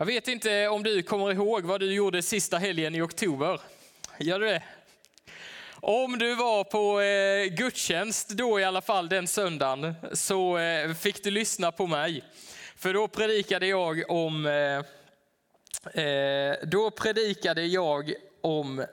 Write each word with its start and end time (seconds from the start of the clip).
Jag 0.00 0.06
vet 0.06 0.28
inte 0.28 0.68
om 0.68 0.82
du 0.82 1.02
kommer 1.02 1.32
ihåg 1.32 1.64
vad 1.64 1.80
du 1.80 1.92
gjorde 1.94 2.22
sista 2.22 2.58
helgen 2.58 2.94
i 2.94 3.00
oktober. 3.00 3.60
Gör 4.18 4.40
du 4.40 4.46
det? 4.46 4.62
Om 5.74 6.18
du 6.18 6.34
var 6.34 6.64
på 6.64 7.00
eh, 7.00 7.56
gudstjänst 7.56 8.28
då 8.28 8.60
i 8.60 8.64
alla 8.64 8.80
fall 8.80 9.08
den 9.08 9.26
söndagen 9.26 9.94
så 10.12 10.58
eh, 10.58 10.94
fick 10.94 11.24
du 11.24 11.30
lyssna 11.30 11.72
på 11.72 11.86
mig. 11.86 12.24
För 12.76 12.94
då 12.94 13.08
predikade 13.08 13.66
jag 13.66 14.10
om, 14.10 14.46
eh, 14.46 16.04
eh 16.04 16.54
då 16.62 16.90
predikade 16.90 17.66
jag 17.66 18.14
om 18.40 18.84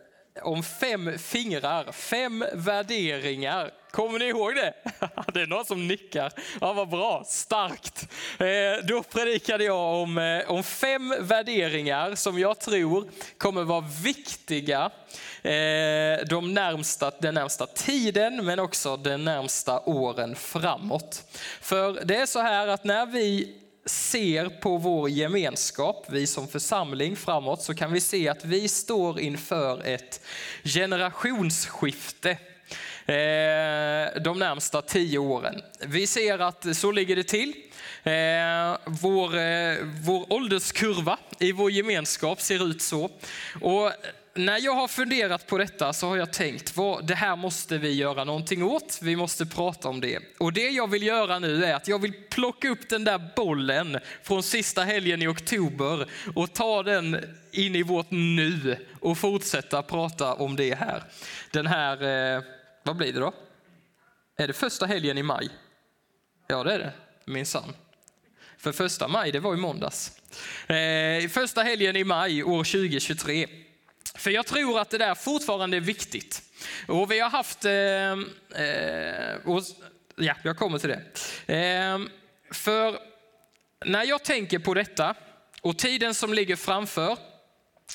om 0.41 0.63
fem 0.63 1.17
fingrar, 1.17 1.91
fem 1.91 2.45
värderingar. 2.53 3.71
Kommer 3.91 4.19
ni 4.19 4.25
ihåg 4.25 4.55
det? 4.55 4.73
Det 5.33 5.41
är 5.41 5.47
någon 5.47 5.65
som 5.65 5.87
nickar. 5.87 6.33
Ja, 6.61 6.73
vad 6.73 6.89
bra, 6.89 7.23
starkt. 7.27 8.07
Eh, 8.39 8.85
då 8.87 9.03
predikade 9.03 9.63
jag 9.63 10.01
om, 10.01 10.17
eh, 10.17 10.51
om 10.51 10.63
fem 10.63 11.15
värderingar 11.19 12.15
som 12.15 12.39
jag 12.39 12.59
tror 12.59 13.09
kommer 13.37 13.63
vara 13.63 13.85
viktiga 14.03 14.91
eh, 15.41 16.25
de 16.29 16.53
närmsta, 16.53 17.11
den 17.19 17.33
närmsta 17.33 17.65
tiden 17.65 18.45
men 18.45 18.59
också 18.59 18.97
de 18.97 19.17
närmsta 19.17 19.79
åren 19.79 20.35
framåt. 20.35 21.23
För 21.61 22.05
det 22.05 22.15
är 22.15 22.25
så 22.25 22.41
här 22.41 22.67
att 22.67 22.83
när 22.83 23.05
vi 23.05 23.55
ser 23.85 24.49
på 24.49 24.77
vår 24.77 25.09
gemenskap, 25.09 26.05
vi 26.09 26.27
som 26.27 26.47
församling 26.47 27.15
framåt, 27.15 27.61
så 27.61 27.75
kan 27.75 27.93
vi 27.93 28.01
se 28.01 28.29
att 28.29 28.45
vi 28.45 28.67
står 28.67 29.19
inför 29.19 29.83
ett 29.83 30.21
generationsskifte 30.63 32.37
Eh, 33.07 34.21
de 34.21 34.39
närmsta 34.39 34.81
tio 34.81 35.17
åren. 35.17 35.61
Vi 35.79 36.07
ser 36.07 36.39
att 36.39 36.77
så 36.77 36.91
ligger 36.91 37.15
det 37.15 37.23
till. 37.23 37.53
Eh, 38.03 38.77
vår, 38.85 39.37
eh, 39.37 39.77
vår 40.05 40.33
ålderskurva 40.33 41.17
i 41.39 41.51
vår 41.51 41.71
gemenskap 41.71 42.41
ser 42.41 42.69
ut 42.69 42.81
så. 42.81 43.09
Och 43.61 43.91
när 44.37 44.59
jag 44.59 44.73
har 44.73 44.87
funderat 44.87 45.47
på 45.47 45.57
detta 45.57 45.93
så 45.93 46.07
har 46.07 46.17
jag 46.17 46.33
tänkt, 46.33 46.77
vad, 46.77 47.07
det 47.07 47.15
här 47.15 47.35
måste 47.35 47.77
vi 47.77 47.93
göra 47.93 48.23
någonting 48.23 48.63
åt. 48.63 48.99
Vi 49.01 49.15
måste 49.15 49.45
prata 49.45 49.89
om 49.89 50.01
det. 50.01 50.19
Och 50.37 50.53
det 50.53 50.69
jag 50.69 50.89
vill 50.89 51.03
göra 51.03 51.39
nu 51.39 51.65
är 51.65 51.73
att 51.73 51.87
jag 51.87 52.01
vill 52.01 52.13
plocka 52.29 52.69
upp 52.69 52.89
den 52.89 53.03
där 53.03 53.21
bollen 53.35 53.99
från 54.23 54.43
sista 54.43 54.83
helgen 54.83 55.21
i 55.21 55.27
oktober 55.27 56.05
och 56.35 56.53
ta 56.53 56.83
den 56.83 57.17
in 57.51 57.75
i 57.75 57.83
vårt 57.83 58.11
nu 58.11 58.77
och 58.99 59.17
fortsätta 59.17 59.81
prata 59.81 60.33
om 60.33 60.55
det 60.55 60.75
här. 60.75 61.03
Den 61.51 61.67
här, 61.67 62.03
eh, 62.37 62.43
vad 62.87 62.95
blir 62.95 63.13
det 63.13 63.19
då? 63.19 63.33
Är 64.37 64.47
det 64.47 64.53
första 64.53 64.85
helgen 64.85 65.17
i 65.17 65.23
maj? 65.23 65.49
Ja, 66.47 66.63
det 66.63 66.73
är 66.73 66.79
det, 66.79 66.93
minsann. 67.25 67.75
För 68.57 68.71
första 68.71 69.07
maj, 69.07 69.31
det 69.31 69.39
var 69.39 69.53
i 69.53 69.57
måndags. 69.57 70.21
Eh, 70.67 71.29
första 71.29 71.63
helgen 71.63 71.95
i 71.95 72.03
maj 72.03 72.43
år 72.43 72.63
2023. 72.63 73.47
För 74.15 74.31
jag 74.31 74.45
tror 74.45 74.79
att 74.79 74.89
det 74.89 74.97
där 74.97 75.15
fortfarande 75.15 75.77
är 75.77 75.81
viktigt. 75.81 76.41
Och 76.87 77.11
vi 77.11 77.19
har 77.19 77.29
haft, 77.29 77.65
eh, 77.65 78.63
eh, 78.63 79.35
och, 79.45 79.63
ja, 80.15 80.35
jag 80.43 80.57
kommer 80.57 80.79
till 80.79 80.89
det. 80.89 81.53
Eh, 81.53 81.99
för 82.51 82.99
när 83.85 84.03
jag 84.03 84.23
tänker 84.23 84.59
på 84.59 84.73
detta 84.73 85.15
och 85.61 85.77
tiden 85.77 86.13
som 86.13 86.33
ligger 86.33 86.55
framför 86.55 87.17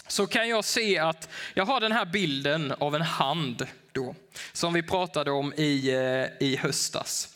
så 0.08 0.26
kan 0.26 0.48
jag 0.48 0.64
se 0.64 0.98
att 0.98 1.28
jag 1.54 1.66
har 1.66 1.80
den 1.80 1.92
här 1.92 2.04
bilden 2.04 2.72
av 2.72 2.94
en 2.94 3.02
hand 3.02 3.66
då, 3.92 4.14
som 4.52 4.72
vi 4.72 4.82
pratade 4.82 5.30
om 5.30 5.52
i, 5.56 5.90
eh, 5.90 6.46
i 6.48 6.56
höstas. 6.56 7.28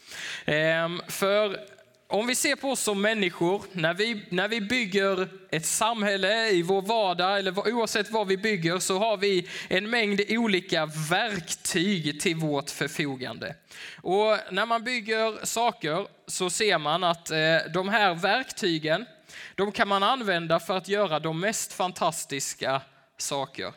Ehm, 0.45 1.03
för 1.09 1.61
om 2.09 2.27
vi 2.27 2.35
ser 2.35 2.57
på 2.57 2.71
oss 2.71 2.81
som 2.81 3.03
människor, 3.03 3.63
när 3.73 3.95
vi, 3.95 4.27
när 4.31 4.49
vi 4.49 4.61
bygger 4.61 5.29
ett 5.51 5.67
samhälle 5.67 6.49
i 6.49 6.63
vår 6.63 6.83
vardag, 6.83 7.39
eller 7.39 7.75
oavsett 7.75 8.11
vad 8.11 8.27
vi 8.27 8.37
bygger, 8.37 8.79
så 8.79 8.99
har 8.99 9.17
vi 9.17 9.49
en 9.69 9.91
mängd 9.91 10.21
olika 10.29 10.87
verktyg 11.11 12.21
till 12.21 12.37
vårt 12.37 12.71
förfogande. 12.71 13.55
Och 14.03 14.39
när 14.51 14.67
man 14.67 14.85
bygger 14.85 15.47
saker 15.47 16.07
så 16.27 16.51
ser 16.51 16.79
man 16.79 17.05
att 17.05 17.31
eh, 17.31 17.37
de 17.75 17.89
här 17.89 18.15
verktygen, 18.15 19.07
de 19.55 19.73
kan 19.73 19.89
man 19.89 20.03
använda 20.03 20.61
för 20.61 20.77
att 20.77 20.89
göra 20.89 21.21
de 21.21 21.41
mest 21.41 21.73
fantastiska 21.73 22.83
saker. 23.19 23.73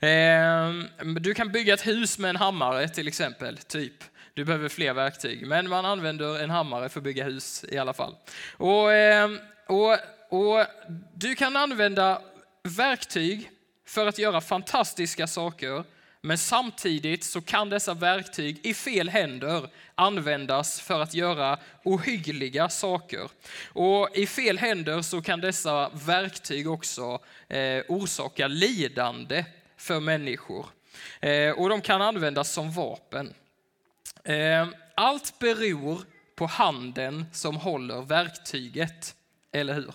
Ehm, 0.00 0.88
du 1.20 1.34
kan 1.34 1.52
bygga 1.52 1.74
ett 1.74 1.86
hus 1.86 2.18
med 2.18 2.28
en 2.28 2.36
hammare 2.36 2.88
till 2.88 3.08
exempel, 3.08 3.58
typ. 3.58 4.04
Du 4.34 4.44
behöver 4.44 4.68
fler 4.68 4.94
verktyg, 4.94 5.46
men 5.46 5.68
man 5.68 5.84
använder 5.84 6.42
en 6.42 6.50
hammare 6.50 6.88
för 6.88 7.00
att 7.00 7.04
bygga 7.04 7.24
hus 7.24 7.64
i 7.68 7.78
alla 7.78 7.92
fall. 7.92 8.14
Och, 8.56 8.92
ehm, 8.92 9.38
och, 9.66 9.92
och 10.28 10.66
du 11.14 11.34
kan 11.34 11.56
använda 11.56 12.22
verktyg 12.62 13.50
för 13.86 14.06
att 14.06 14.18
göra 14.18 14.40
fantastiska 14.40 15.26
saker, 15.26 15.84
men 16.22 16.38
samtidigt 16.38 17.24
så 17.24 17.40
kan 17.40 17.70
dessa 17.70 17.94
verktyg 17.94 18.60
i 18.62 18.74
fel 18.74 19.08
händer 19.08 19.70
användas 19.94 20.80
för 20.80 21.00
att 21.00 21.14
göra 21.14 21.58
ohyggliga 21.84 22.68
saker. 22.68 23.30
Och 23.72 24.08
i 24.14 24.26
fel 24.26 24.58
händer 24.58 25.02
så 25.02 25.22
kan 25.22 25.40
dessa 25.40 25.88
verktyg 25.88 26.70
också 26.70 27.18
eh, 27.48 27.84
orsaka 27.88 28.48
lidande 28.48 29.44
för 29.76 30.00
människor. 30.00 30.66
Eh, 31.20 31.50
och 31.50 31.68
de 31.68 31.80
kan 31.80 32.02
användas 32.02 32.52
som 32.52 32.72
vapen. 32.72 33.34
Eh, 34.24 34.68
allt 34.94 35.38
beror 35.38 36.00
på 36.34 36.46
handen 36.46 37.26
som 37.32 37.56
håller 37.56 38.02
verktyget, 38.02 39.14
eller 39.52 39.74
hur? 39.74 39.92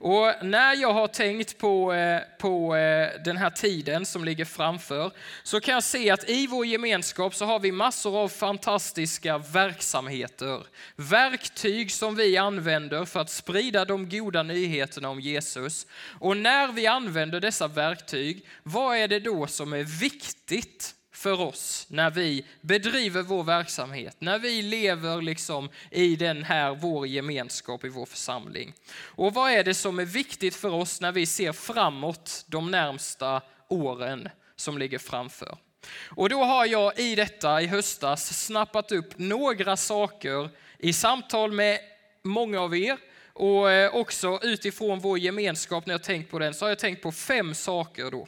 Och 0.00 0.32
när 0.42 0.74
jag 0.74 0.92
har 0.92 1.06
tänkt 1.06 1.58
på, 1.58 1.92
eh, 1.92 2.20
på 2.38 2.76
eh, 2.76 3.22
den 3.24 3.36
här 3.36 3.50
tiden 3.50 4.06
som 4.06 4.24
ligger 4.24 4.44
framför 4.44 5.12
så 5.42 5.60
kan 5.60 5.74
jag 5.74 5.82
se 5.82 6.10
att 6.10 6.30
i 6.30 6.46
vår 6.46 6.66
gemenskap 6.66 7.34
så 7.34 7.44
har 7.44 7.60
vi 7.60 7.72
massor 7.72 8.18
av 8.18 8.28
fantastiska 8.28 9.38
verksamheter. 9.38 10.66
Verktyg 10.96 11.92
som 11.92 12.14
vi 12.14 12.36
använder 12.36 13.04
för 13.04 13.20
att 13.20 13.30
sprida 13.30 13.84
de 13.84 14.08
goda 14.08 14.42
nyheterna 14.42 15.08
om 15.10 15.20
Jesus. 15.20 15.86
Och 16.20 16.36
när 16.36 16.72
vi 16.72 16.86
använder 16.86 17.40
dessa 17.40 17.68
verktyg, 17.68 18.46
vad 18.62 18.96
är 18.96 19.08
det 19.08 19.20
då 19.20 19.46
som 19.46 19.72
är 19.72 20.00
viktigt 20.00 20.94
för 21.24 21.40
oss 21.40 21.86
när 21.88 22.10
vi 22.10 22.44
bedriver 22.60 23.22
vår 23.22 23.44
verksamhet, 23.44 24.16
när 24.18 24.38
vi 24.38 24.62
lever 24.62 25.22
liksom 25.22 25.68
i 25.90 26.16
den 26.16 26.44
här 26.44 26.74
vår 26.74 27.06
gemenskap 27.06 27.84
i 27.84 27.88
vår 27.88 28.06
församling. 28.06 28.74
Och 29.04 29.34
vad 29.34 29.50
är 29.50 29.64
det 29.64 29.74
som 29.74 29.98
är 29.98 30.04
viktigt 30.04 30.54
för 30.54 30.70
oss 30.70 31.00
när 31.00 31.12
vi 31.12 31.26
ser 31.26 31.52
framåt 31.52 32.44
de 32.48 32.70
närmsta 32.70 33.42
åren 33.68 34.28
som 34.56 34.78
ligger 34.78 34.98
framför? 34.98 35.58
Och 36.04 36.28
då 36.28 36.44
har 36.44 36.66
jag 36.66 36.98
i 36.98 37.14
detta 37.14 37.62
i 37.62 37.66
höstas 37.66 38.44
snappat 38.44 38.92
upp 38.92 39.18
några 39.18 39.76
saker 39.76 40.50
i 40.78 40.92
samtal 40.92 41.52
med 41.52 41.78
många 42.22 42.60
av 42.60 42.76
er 42.76 42.98
och 43.32 43.70
eh, 43.70 43.94
också 43.94 44.40
utifrån 44.42 45.00
vår 45.00 45.18
gemenskap 45.18 45.86
när 45.86 45.94
jag 45.94 46.02
tänkt 46.02 46.30
på 46.30 46.38
den 46.38 46.54
så 46.54 46.64
har 46.64 46.70
jag 46.70 46.78
tänkt 46.78 47.02
på 47.02 47.12
fem 47.12 47.54
saker 47.54 48.10
då. 48.10 48.26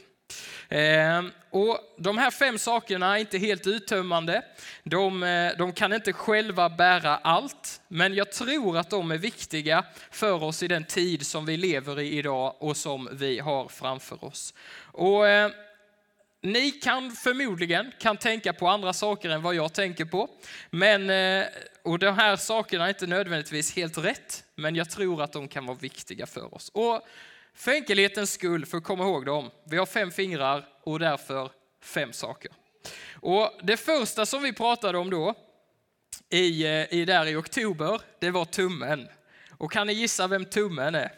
Ehm, 0.69 1.31
och 1.49 1.79
de 1.97 2.17
här 2.17 2.31
fem 2.31 2.57
sakerna 2.57 3.15
är 3.15 3.19
inte 3.19 3.37
helt 3.37 3.67
uttömmande. 3.67 4.41
De, 4.83 5.23
eh, 5.23 5.57
de, 5.57 5.73
kan 5.73 5.93
inte 5.93 6.13
själva 6.13 6.69
bära 6.69 7.17
allt, 7.17 7.81
men 7.87 8.13
jag 8.13 8.31
tror 8.31 8.77
att 8.77 8.89
de 8.89 9.11
är 9.11 9.17
viktiga 9.17 9.85
för 10.11 10.43
oss 10.43 10.63
i 10.63 10.67
den 10.67 10.83
tid 10.83 11.27
som 11.27 11.45
vi 11.45 11.57
lever 11.57 11.99
i 11.99 12.17
idag 12.17 12.55
och 12.59 12.77
som 12.77 13.09
vi 13.11 13.39
har 13.39 13.67
framför 13.67 14.25
oss. 14.25 14.53
Och, 14.91 15.27
eh, 15.27 15.51
ni 16.41 16.71
kan 16.71 17.11
förmodligen 17.11 17.91
kan 17.99 18.17
tänka 18.17 18.53
på 18.53 18.67
andra 18.67 18.93
saker 18.93 19.29
än 19.29 19.41
vad 19.41 19.55
jag 19.55 19.73
tänker 19.73 20.05
på. 20.05 20.29
Men, 20.69 21.09
eh, 21.09 21.47
och 21.83 21.99
de 21.99 22.15
här 22.15 22.35
sakerna 22.35 22.85
är 22.85 22.89
inte 22.89 23.07
nödvändigtvis 23.07 23.75
helt 23.75 23.97
rätt, 23.97 24.43
men 24.55 24.75
jag 24.75 24.89
tror 24.89 25.21
att 25.21 25.33
de 25.33 25.47
kan 25.47 25.65
vara 25.65 25.77
viktiga 25.77 26.25
för 26.25 26.55
oss. 26.55 26.69
Och 26.73 27.07
för 27.57 27.71
enkelhetens 27.71 28.31
skull, 28.31 28.65
för 28.65 28.77
att 28.77 28.83
komma 28.83 29.03
ihåg 29.03 29.25
dem, 29.25 29.51
vi 29.63 29.77
har 29.77 29.85
fem 29.85 30.11
fingrar 30.11 30.67
och 30.83 30.99
därför 30.99 31.51
fem 31.81 32.13
saker. 32.13 32.51
Och 33.13 33.51
det 33.63 33.77
första 33.77 34.25
som 34.25 34.43
vi 34.43 34.53
pratade 34.53 34.97
om 34.97 35.09
då, 35.09 35.33
i, 36.29 36.65
i 36.67 37.05
där 37.05 37.25
i 37.25 37.35
oktober, 37.35 38.01
det 38.19 38.31
var 38.31 38.45
tummen. 38.45 39.07
Och 39.49 39.71
kan 39.71 39.87
ni 39.87 39.93
gissa 39.93 40.27
vem 40.27 40.45
tummen 40.45 40.95
är? 40.95 41.11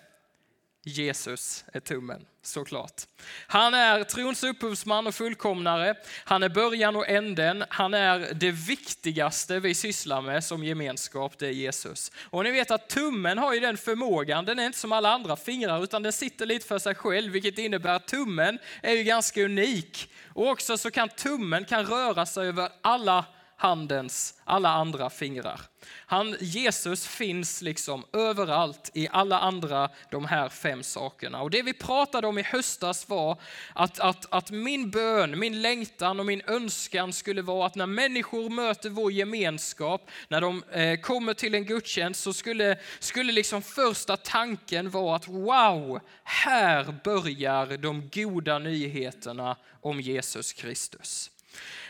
Jesus 0.83 1.65
är 1.73 1.79
tummen, 1.79 2.25
såklart. 2.41 3.01
Han 3.47 3.73
är 3.73 4.03
trons 4.03 4.43
upphovsman 4.43 5.07
och 5.07 5.15
fullkomnare. 5.15 5.95
Han 6.23 6.43
är 6.43 6.49
början 6.49 6.95
och 6.95 7.09
änden. 7.09 7.63
Han 7.69 7.93
är 7.93 8.33
det 8.33 8.51
viktigaste 8.51 9.59
vi 9.59 9.73
sysslar 9.73 10.21
med 10.21 10.43
som 10.43 10.63
gemenskap, 10.63 11.39
det 11.39 11.47
är 11.47 11.51
Jesus. 11.51 12.11
Och 12.23 12.43
ni 12.43 12.51
vet 12.51 12.71
att 12.71 12.89
tummen 12.89 13.37
har 13.37 13.53
ju 13.53 13.59
den 13.59 13.77
förmågan, 13.77 14.45
den 14.45 14.59
är 14.59 14.65
inte 14.65 14.79
som 14.79 14.91
alla 14.91 15.13
andra 15.13 15.35
fingrar 15.35 15.83
utan 15.83 16.03
den 16.03 16.13
sitter 16.13 16.45
lite 16.45 16.67
för 16.67 16.79
sig 16.79 16.95
själv, 16.95 17.31
vilket 17.31 17.57
innebär 17.57 17.93
att 17.93 18.07
tummen 18.07 18.59
är 18.81 18.93
ju 18.93 19.03
ganska 19.03 19.43
unik. 19.43 20.11
Och 20.33 20.47
också 20.47 20.77
så 20.77 20.91
kan 20.91 21.09
tummen 21.09 21.65
kan 21.65 21.85
röra 21.85 22.25
sig 22.25 22.47
över 22.47 22.69
alla 22.81 23.25
handens 23.59 24.33
alla 24.43 24.69
andra 24.69 25.09
fingrar. 25.09 25.61
Han, 26.05 26.35
Jesus 26.39 27.07
finns 27.07 27.61
liksom 27.61 28.05
överallt 28.13 28.91
i 28.93 29.07
alla 29.11 29.39
andra 29.39 29.89
de 30.11 30.25
här 30.25 30.49
fem 30.49 30.83
sakerna. 30.83 31.41
Och 31.41 31.49
det 31.49 31.61
vi 31.61 31.73
pratade 31.73 32.27
om 32.27 32.37
i 32.37 32.41
höstas 32.41 33.09
var 33.09 33.41
att, 33.73 33.99
att, 33.99 34.25
att 34.29 34.51
min 34.51 34.89
bön, 34.89 35.39
min 35.39 35.61
längtan 35.61 36.19
och 36.19 36.25
min 36.25 36.41
önskan 36.47 37.13
skulle 37.13 37.41
vara 37.41 37.65
att 37.65 37.75
när 37.75 37.85
människor 37.85 38.49
möter 38.49 38.89
vår 38.89 39.11
gemenskap, 39.11 40.09
när 40.27 40.41
de 40.41 40.63
eh, 40.71 40.99
kommer 40.99 41.33
till 41.33 41.55
en 41.55 41.65
gudstjänst 41.65 42.23
så 42.23 42.33
skulle, 42.33 42.77
skulle 42.99 43.31
liksom 43.31 43.61
första 43.61 44.17
tanken 44.17 44.89
vara 44.89 45.15
att 45.15 45.27
wow, 45.27 45.99
här 46.23 46.95
börjar 47.03 47.77
de 47.77 48.09
goda 48.13 48.59
nyheterna 48.59 49.55
om 49.81 50.01
Jesus 50.01 50.53
Kristus. 50.53 51.31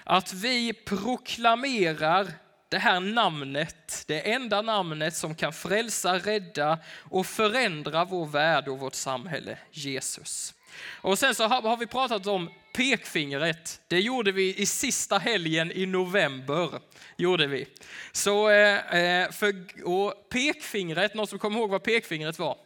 Att 0.04 0.34
vi 0.34 0.74
proklamerar 0.74 2.28
det 2.70 2.78
här 2.78 3.00
namnet, 3.00 4.04
det 4.08 4.32
enda 4.32 4.62
namnet 4.62 5.16
som 5.16 5.36
kan 5.36 5.54
frälsa, 5.54 6.18
rädda 6.18 6.80
och 6.98 7.26
förändra 7.26 8.06
vår 8.06 8.26
värld 8.26 8.68
och 8.68 8.80
vårt 8.80 8.96
samhälle, 8.96 9.58
Jesus. 9.72 10.54
Och 11.02 11.20
sen 11.20 11.36
så 11.36 11.44
har 11.48 11.78
vi 11.78 11.88
pratat 11.88 12.28
om 12.28 12.50
pekfingret. 12.76 13.82
Det 13.88 14.00
gjorde 14.00 14.32
vi 14.32 14.56
i 14.56 14.66
sista 14.66 15.18
helgen 15.18 15.72
i 15.72 15.86
november. 15.86 16.82
Gjorde 17.18 17.48
vi. 17.48 17.68
Så, 18.12 18.50
eh, 18.50 18.96
eh, 18.96 19.32
för, 19.32 19.66
och 19.86 20.30
pekfingret, 20.30 21.14
någon 21.14 21.28
som 21.28 21.40
kommer 21.40 21.60
ihåg 21.60 21.70
vad 21.70 21.84
pekfingret 21.84 22.40
var? 22.40 22.58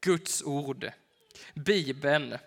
Guds 0.00 0.42
ord. 0.42 0.90
Bibeln. 1.54 2.38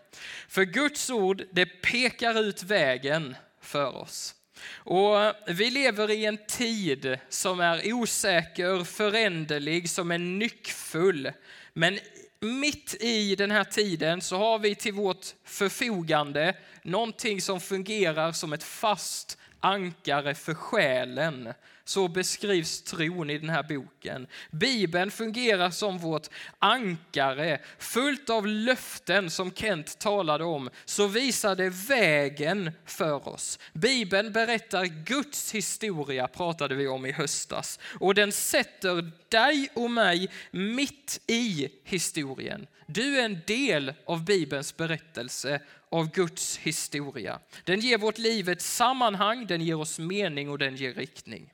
För 0.47 0.63
Guds 0.63 1.09
ord, 1.09 1.43
det 1.51 1.65
pekar 1.65 2.39
ut 2.39 2.63
vägen 2.63 3.35
för 3.61 3.95
oss. 3.95 4.35
Och 4.73 5.15
vi 5.47 5.69
lever 5.69 6.11
i 6.11 6.25
en 6.25 6.37
tid 6.47 7.17
som 7.29 7.59
är 7.59 7.93
osäker, 7.93 8.83
föränderlig, 8.83 9.89
som 9.89 10.11
är 10.11 10.17
nyckfull. 10.17 11.31
Men 11.73 11.99
mitt 12.39 12.95
i 12.99 13.35
den 13.35 13.51
här 13.51 13.63
tiden 13.63 14.21
så 14.21 14.37
har 14.37 14.59
vi 14.59 14.75
till 14.75 14.93
vårt 14.93 15.25
förfogande 15.43 16.55
någonting 16.83 17.41
som 17.41 17.61
fungerar 17.61 18.31
som 18.31 18.53
ett 18.53 18.63
fast 18.63 19.37
ankare 19.59 20.35
för 20.35 20.53
själen. 20.53 21.53
Så 21.89 22.07
beskrivs 22.07 22.81
tron 22.81 23.29
i 23.29 23.37
den 23.37 23.49
här 23.49 23.63
boken. 23.63 24.27
Bibeln 24.51 25.11
fungerar 25.11 25.69
som 25.69 25.97
vårt 25.97 26.27
ankare, 26.59 27.59
fullt 27.79 28.29
av 28.29 28.47
löften 28.47 29.29
som 29.29 29.51
Kent 29.51 29.99
talade 29.99 30.43
om, 30.43 30.69
så 30.85 31.07
visar 31.07 31.55
det 31.55 31.69
vägen 31.69 32.71
för 32.85 33.27
oss. 33.27 33.59
Bibeln 33.73 34.31
berättar 34.31 34.85
Guds 34.85 35.51
historia, 35.51 36.27
pratade 36.27 36.75
vi 36.75 36.87
om 36.87 37.05
i 37.05 37.11
höstas, 37.11 37.79
och 37.99 38.15
den 38.15 38.31
sätter 38.31 39.11
dig 39.29 39.69
och 39.73 39.91
mig 39.91 40.29
mitt 40.51 41.21
i 41.27 41.69
historien. 41.83 42.67
Du 42.87 43.19
är 43.19 43.25
en 43.25 43.39
del 43.47 43.93
av 44.05 44.25
Bibelns 44.25 44.77
berättelse 44.77 45.61
av 45.89 46.11
Guds 46.11 46.57
historia. 46.57 47.39
Den 47.63 47.79
ger 47.79 47.97
vårt 47.97 48.17
liv 48.17 48.49
ett 48.49 48.61
sammanhang, 48.61 49.47
den 49.47 49.61
ger 49.61 49.79
oss 49.79 49.99
mening 49.99 50.49
och 50.49 50.57
den 50.57 50.75
ger 50.75 50.93
riktning. 50.93 51.49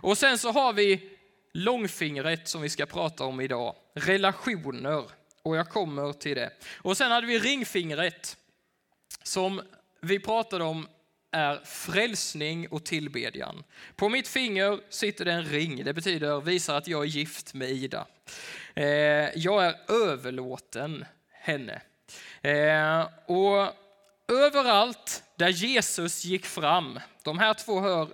Och 0.00 0.18
sen 0.18 0.38
så 0.38 0.50
har 0.50 0.72
vi 0.72 1.10
långfingret 1.52 2.48
som 2.48 2.62
vi 2.62 2.68
ska 2.68 2.86
prata 2.86 3.24
om 3.24 3.40
idag, 3.40 3.74
relationer. 3.94 5.04
Och 5.42 5.56
jag 5.56 5.68
kommer 5.68 6.12
till 6.12 6.36
det. 6.36 6.50
Och 6.76 6.96
sen 6.96 7.10
hade 7.10 7.26
vi 7.26 7.38
ringfingret 7.38 8.36
som 9.22 9.62
vi 10.00 10.18
pratade 10.18 10.64
om 10.64 10.88
är 11.30 11.60
frälsning 11.64 12.68
och 12.68 12.84
tillbedjan. 12.84 13.64
På 13.96 14.08
mitt 14.08 14.28
finger 14.28 14.80
sitter 14.88 15.24
det 15.24 15.32
en 15.32 15.44
ring. 15.44 15.84
Det 15.84 15.94
betyder, 15.94 16.40
visar 16.40 16.76
att 16.76 16.88
jag 16.88 17.02
är 17.02 17.08
gift 17.08 17.54
med 17.54 17.70
Ida. 17.70 18.06
Eh, 18.74 18.84
jag 19.38 19.66
är 19.66 19.76
överlåten 19.88 21.04
henne. 21.32 21.82
Eh, 22.42 23.08
och 23.26 23.72
överallt 24.28 25.22
där 25.36 25.48
Jesus 25.48 26.24
gick 26.24 26.46
fram, 26.46 27.00
de 27.22 27.38
här 27.38 27.54
två 27.54 27.80
hör 27.80 28.08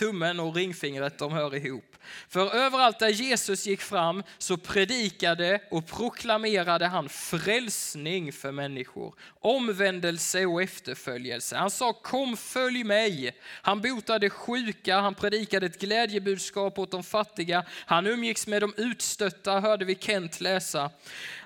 tummen 0.00 0.40
och 0.40 0.54
ringfingret, 0.54 1.18
de 1.18 1.32
hör 1.32 1.54
ihop. 1.54 1.96
För 2.28 2.54
överallt 2.54 2.98
där 2.98 3.08
Jesus 3.08 3.66
gick 3.66 3.80
fram 3.80 4.22
så 4.38 4.56
predikade 4.56 5.60
och 5.70 5.86
proklamerade 5.86 6.86
han 6.86 7.08
frälsning 7.08 8.32
för 8.32 8.52
människor, 8.52 9.14
omvändelse 9.40 10.46
och 10.46 10.62
efterföljelse. 10.62 11.56
Han 11.56 11.70
sa 11.70 11.92
kom 11.92 12.36
följ 12.36 12.84
mig. 12.84 13.36
Han 13.62 13.80
botade 13.80 14.30
sjuka, 14.30 15.00
han 15.00 15.14
predikade 15.14 15.66
ett 15.66 15.80
glädjebudskap 15.80 16.78
åt 16.78 16.90
de 16.90 17.02
fattiga, 17.02 17.64
han 17.86 18.06
umgicks 18.06 18.46
med 18.46 18.62
de 18.62 18.74
utstötta, 18.76 19.60
hörde 19.60 19.84
vi 19.84 19.94
Kent 19.94 20.40
läsa. 20.40 20.90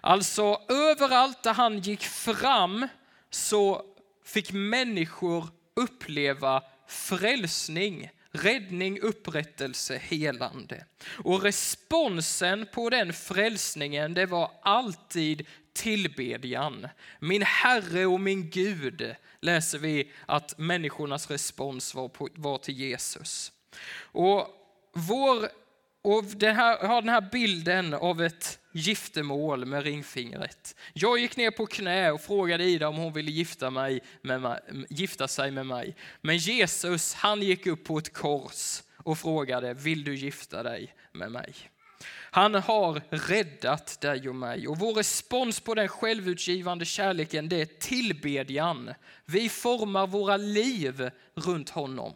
Alltså 0.01 0.63
överallt 0.69 1.43
där 1.43 1.55
han 1.55 1.79
gick 1.79 2.03
fram 2.03 2.89
så 3.31 3.83
fick 4.25 4.53
människor 4.53 5.49
uppleva 5.77 6.63
frälsning 6.89 8.11
räddning, 8.35 9.01
upprättelse, 9.01 9.99
helande. 9.99 10.85
Och 11.25 11.43
responsen 11.43 12.67
på 12.73 12.91
den 12.91 13.13
frälsningen, 13.13 14.15
det 14.15 14.27
var 14.27 14.51
alltid 14.63 15.47
tillbedjan. 15.73 16.89
Min 17.21 17.43
Herre 17.43 18.07
och 18.07 18.21
min 18.21 18.51
Gud, 18.51 19.15
läser 19.41 19.79
vi 19.79 20.13
att 20.27 20.59
människornas 20.59 21.31
respons 21.31 21.95
var, 21.95 22.09
på, 22.09 22.29
var 22.35 22.59
till 22.59 22.79
Jesus. 22.79 23.53
Och 23.97 24.49
vår 24.93 25.49
och 26.05 26.25
det 26.25 26.53
här, 26.53 26.87
har 26.87 27.03
den 27.03 27.09
här 27.09 27.29
bilden 27.33 27.95
av 27.95 28.23
ett 28.23 28.59
giftermål 28.73 29.65
med 29.65 29.83
ringfingret. 29.83 30.77
Jag 30.93 31.19
gick 31.19 31.37
ner 31.37 31.51
på 31.51 31.67
knä 31.67 32.11
och 32.11 32.21
frågade 32.21 32.65
Ida 32.65 32.89
om 32.89 32.97
hon 32.97 33.13
ville 33.13 33.31
gifta, 33.31 33.71
mig 33.71 34.01
med 34.23 34.41
mig, 34.41 34.61
gifta 34.91 35.29
sig 35.29 35.51
med 35.51 35.67
mig. 35.67 35.97
Men 36.21 36.37
Jesus, 36.37 37.15
han 37.15 37.43
gick 37.43 37.67
upp 37.67 37.85
på 37.85 37.99
ett 37.99 38.13
kors 38.13 38.83
och 38.97 39.19
frågade, 39.19 39.75
vill 39.75 40.05
du 40.05 40.15
gifta 40.15 40.63
dig 40.63 40.95
med 41.13 41.33
mig? 41.33 41.55
Han 42.31 42.55
har 42.55 43.03
räddat 43.11 44.01
dig 44.01 44.29
och 44.29 44.37
mig 44.37 44.69
och 44.69 44.79
vår 44.79 44.95
respons 44.95 45.61
på 45.61 45.75
den 45.75 45.89
självutgivande 45.89 46.85
kärleken 46.85 47.49
det 47.49 47.61
är 47.61 47.67
tillbedjan. 47.81 48.95
Vi 49.25 49.49
formar 49.49 50.07
våra 50.07 50.37
liv 50.37 51.11
runt 51.35 51.71
honom 51.71 52.15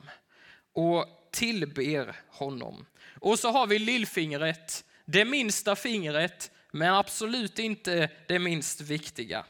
och 0.72 1.06
tillber 1.32 2.16
honom. 2.28 2.86
Och 3.20 3.38
så 3.38 3.50
har 3.50 3.66
vi 3.66 3.78
lillfingret, 3.78 4.84
det 5.04 5.24
minsta 5.24 5.76
fingret, 5.76 6.50
men 6.70 6.94
absolut 6.94 7.58
inte 7.58 8.10
det 8.26 8.38
minst 8.38 8.80
viktiga. 8.80 9.44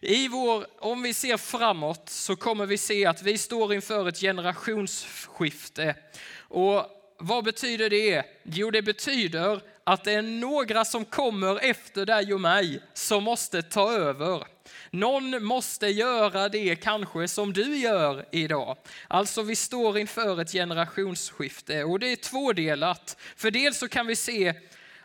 I 0.00 0.28
vår, 0.28 0.66
om 0.78 1.02
vi 1.02 1.14
ser 1.14 1.36
framåt 1.36 2.08
så 2.08 2.36
kommer 2.36 2.66
vi 2.66 2.78
se 2.78 3.06
att 3.06 3.22
vi 3.22 3.38
står 3.38 3.74
inför 3.74 4.08
ett 4.08 4.20
generationsskifte. 4.20 5.94
Och 6.38 6.86
vad 7.18 7.44
betyder 7.44 7.90
det? 7.90 8.24
Jo, 8.42 8.70
det 8.70 8.82
betyder 8.82 9.60
att 9.88 10.04
det 10.04 10.12
är 10.12 10.22
några 10.22 10.84
som 10.84 11.04
kommer 11.04 11.58
efter 11.64 12.06
dig 12.06 12.34
och 12.34 12.40
mig 12.40 12.80
som 12.94 13.24
måste 13.24 13.62
ta 13.62 13.92
över. 13.92 14.46
Någon 14.90 15.44
måste 15.44 15.86
göra 15.86 16.48
det 16.48 16.76
kanske 16.76 17.28
som 17.28 17.52
du 17.52 17.76
gör 17.76 18.26
idag. 18.32 18.76
Alltså 19.08 19.42
vi 19.42 19.56
står 19.56 19.98
inför 19.98 20.40
ett 20.40 20.52
generationsskifte 20.52 21.84
och 21.84 21.98
det 21.98 22.12
är 22.12 22.16
tvådelat. 22.16 23.16
För 23.36 23.50
dels 23.50 23.78
så 23.78 23.88
kan 23.88 24.06
vi 24.06 24.16
se 24.16 24.54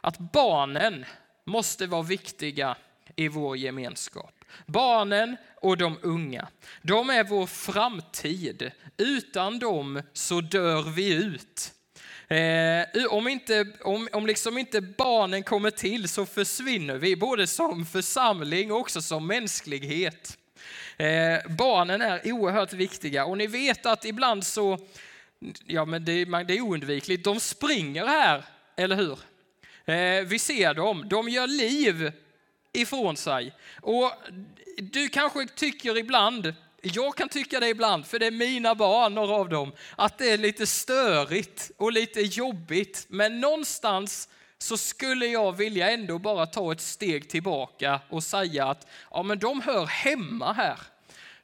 att 0.02 0.18
barnen 0.18 1.06
måste 1.46 1.88
vara 1.88 2.02
viktiga 2.02 2.76
i 3.16 3.28
vår 3.28 3.58
gemenskap. 3.58 4.34
Barnen 4.66 5.38
och 5.62 5.78
de 5.78 5.98
unga, 6.02 6.48
de 6.82 7.10
är 7.10 7.24
vår 7.24 7.46
framtid. 7.46 8.72
Utan 8.98 9.60
dem 9.60 10.02
så 10.14 10.42
dör 10.42 10.82
vi 10.82 11.14
ut. 11.14 11.74
Eh, 12.34 13.06
om, 13.10 13.28
inte, 13.28 13.66
om, 13.82 14.08
om 14.12 14.28
liksom 14.28 14.58
inte 14.58 14.82
barnen 14.82 15.44
kommer 15.44 15.72
till 15.72 16.10
så 16.10 16.26
försvinner 16.26 16.96
vi, 16.96 17.16
både 17.16 17.48
som 17.48 17.86
församling 17.86 18.72
och 18.72 18.80
också 18.80 19.02
som 19.02 19.28
mänsklighet. 19.28 20.38
Eh, 20.98 21.52
barnen 21.58 22.02
är 22.02 22.32
oerhört 22.32 22.74
viktiga 22.74 23.26
och 23.26 23.38
ni 23.38 23.48
vet 23.48 23.86
att 23.86 24.06
ibland 24.06 24.46
så, 24.46 24.80
ja 25.66 25.86
men 25.86 26.06
det, 26.06 26.26
det 26.26 26.58
är 26.58 26.62
oundvikligt, 26.62 27.24
de 27.24 27.40
springer 27.40 28.06
här, 28.06 28.46
eller 28.76 28.96
hur? 28.96 29.20
Eh, 29.86 30.26
vi 30.26 30.40
ser 30.40 30.74
dem, 30.74 31.10
de 31.10 31.30
gör 31.30 31.48
liv 31.48 32.12
ifrån 32.72 33.18
sig. 33.18 33.54
Och 33.82 34.12
du 34.78 35.10
kanske 35.10 35.48
tycker 35.48 35.98
ibland 35.98 36.54
jag 36.86 37.16
kan 37.16 37.30
tycka 37.30 37.60
det 37.60 37.68
ibland, 37.68 38.06
för 38.06 38.20
det 38.20 38.26
är 38.26 38.32
mina 38.32 38.76
barn, 38.76 39.16
några 39.16 39.34
av 39.34 39.50
dem, 39.50 39.72
att 39.96 40.18
det 40.18 40.30
är 40.30 40.38
lite 40.38 40.68
störigt 40.68 41.72
och 41.78 41.92
lite 41.92 42.22
jobbigt. 42.22 43.06
Men 43.10 43.40
någonstans 43.40 44.30
så 44.58 44.78
skulle 44.78 45.26
jag 45.26 45.52
vilja 45.58 45.92
ändå 45.92 46.20
bara 46.20 46.46
ta 46.46 46.72
ett 46.72 46.82
steg 46.82 47.30
tillbaka 47.30 48.00
och 48.10 48.24
säga 48.24 48.66
att 48.66 48.88
ja, 49.12 49.24
men 49.24 49.40
de 49.40 49.62
hör 49.62 49.86
hemma 49.86 50.54
här. 50.54 50.80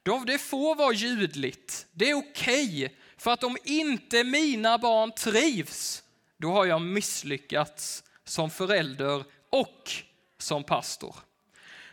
De, 0.04 0.26
det 0.26 0.38
får 0.38 0.76
vara 0.76 0.94
ljudligt, 0.94 1.88
det 1.92 2.10
är 2.10 2.14
okej. 2.14 2.86
Okay, 2.86 2.98
För 3.18 3.32
att 3.32 3.44
om 3.44 3.58
inte 3.64 4.24
mina 4.24 4.78
barn 4.78 5.12
trivs, 5.12 6.04
då 6.38 6.52
har 6.52 6.66
jag 6.66 6.82
misslyckats 6.82 8.04
som 8.24 8.50
förälder 8.50 9.24
och 9.50 9.92
som 10.38 10.64
pastor. 10.64 11.16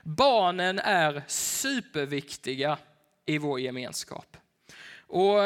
Barnen 0.02 0.78
är 0.78 1.22
superviktiga 1.26 2.78
i 3.26 3.38
vår 3.38 3.60
gemenskap. 3.60 4.36
Och, 5.06 5.38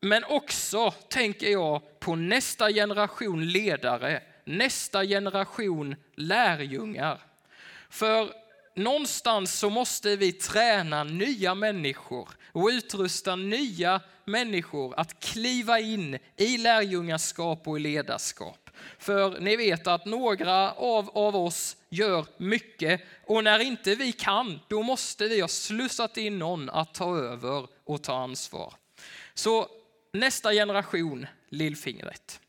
men 0.00 0.24
också 0.24 0.90
tänker 0.90 1.48
jag 1.48 2.00
på 2.00 2.16
nästa 2.16 2.72
generation 2.72 3.48
ledare, 3.48 4.22
nästa 4.44 5.04
generation 5.04 5.96
lärjungar. 6.14 7.20
För 7.90 8.32
någonstans 8.74 9.58
så 9.58 9.70
måste 9.70 10.16
vi 10.16 10.32
träna 10.32 11.04
nya 11.04 11.54
människor 11.54 12.28
och 12.52 12.68
utrusta 12.68 13.36
nya 13.36 14.00
människor 14.24 15.00
att 15.00 15.20
kliva 15.20 15.80
in 15.80 16.18
i 16.36 16.58
lärjungaskap 16.58 17.68
och 17.68 17.76
i 17.76 17.80
ledarskap. 17.80 18.69
För 18.98 19.40
ni 19.40 19.56
vet 19.56 19.86
att 19.86 20.04
några 20.04 20.72
av, 20.72 21.10
av 21.18 21.36
oss 21.36 21.76
gör 21.88 22.26
mycket 22.36 23.00
och 23.26 23.44
när 23.44 23.58
inte 23.58 23.94
vi 23.94 24.12
kan, 24.12 24.60
då 24.68 24.82
måste 24.82 25.28
vi 25.28 25.40
ha 25.40 25.48
slussat 25.48 26.16
in 26.16 26.38
någon 26.38 26.70
att 26.70 26.94
ta 26.94 27.18
över 27.18 27.68
och 27.84 28.02
ta 28.02 28.16
ansvar. 28.16 28.74
Så 29.34 29.68
nästa 30.12 30.52
generation, 30.52 31.26
lillfingret. 31.48 32.40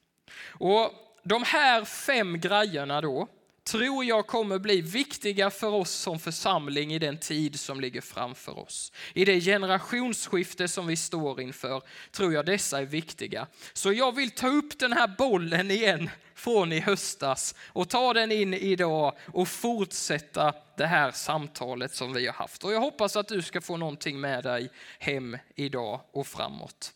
Och 0.47 0.91
de 1.23 1.43
här 1.43 1.85
fem 1.85 2.39
grejerna 2.39 3.01
då, 3.01 3.27
tror 3.63 4.05
jag 4.05 4.27
kommer 4.27 4.59
bli 4.59 4.81
viktiga 4.81 5.49
för 5.49 5.73
oss 5.73 5.91
som 5.91 6.19
församling 6.19 6.93
i 6.93 6.99
den 6.99 7.17
tid 7.17 7.59
som 7.59 7.81
ligger 7.81 8.01
framför 8.01 8.59
oss. 8.59 8.91
I 9.13 9.25
det 9.25 9.41
generationsskifte 9.41 10.67
som 10.67 10.87
vi 10.87 10.95
står 10.95 11.41
inför 11.41 11.81
tror 12.11 12.33
jag 12.33 12.45
dessa 12.45 12.79
är 12.79 12.85
viktiga. 12.85 13.47
Så 13.73 13.93
jag 13.93 14.15
vill 14.15 14.31
ta 14.31 14.47
upp 14.47 14.79
den 14.79 14.93
här 14.93 15.15
bollen 15.17 15.71
igen 15.71 16.09
från 16.35 16.71
i 16.71 16.79
höstas 16.79 17.55
och 17.67 17.89
ta 17.89 18.13
den 18.13 18.31
in 18.31 18.53
idag 18.53 19.17
och 19.25 19.47
fortsätta 19.47 20.53
det 20.77 20.87
här 20.87 21.11
samtalet 21.11 21.95
som 21.95 22.13
vi 22.13 22.25
har 22.25 22.33
haft. 22.33 22.63
Och 22.63 22.73
jag 22.73 22.79
hoppas 22.79 23.15
att 23.15 23.27
du 23.27 23.41
ska 23.41 23.61
få 23.61 23.77
någonting 23.77 24.21
med 24.21 24.43
dig 24.43 24.69
hem 24.99 25.37
idag 25.55 26.01
och 26.11 26.27
framåt. 26.27 26.93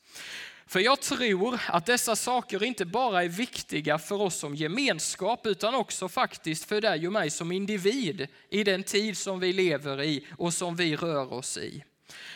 För 0.68 0.80
jag 0.80 1.02
tror 1.02 1.60
att 1.68 1.86
dessa 1.86 2.16
saker 2.16 2.64
inte 2.64 2.86
bara 2.86 3.24
är 3.24 3.30
viktiga 3.30 3.98
för 3.98 4.22
oss 4.22 4.36
som 4.36 4.56
gemenskap 4.56 5.46
utan 5.46 5.76
också 5.76 6.10
faktiskt 6.10 6.66
för 6.66 6.82
dig 6.82 7.08
och 7.08 7.14
mig 7.14 7.30
som 7.30 7.52
individ 7.52 8.28
i 8.50 8.64
den 8.64 8.84
tid 8.84 9.18
som 9.18 9.40
vi 9.40 9.54
lever 9.54 10.04
i 10.04 10.28
och 10.38 10.54
som 10.54 10.76
vi 10.76 10.96
rör 10.96 11.34
oss 11.34 11.58
i. 11.58 11.84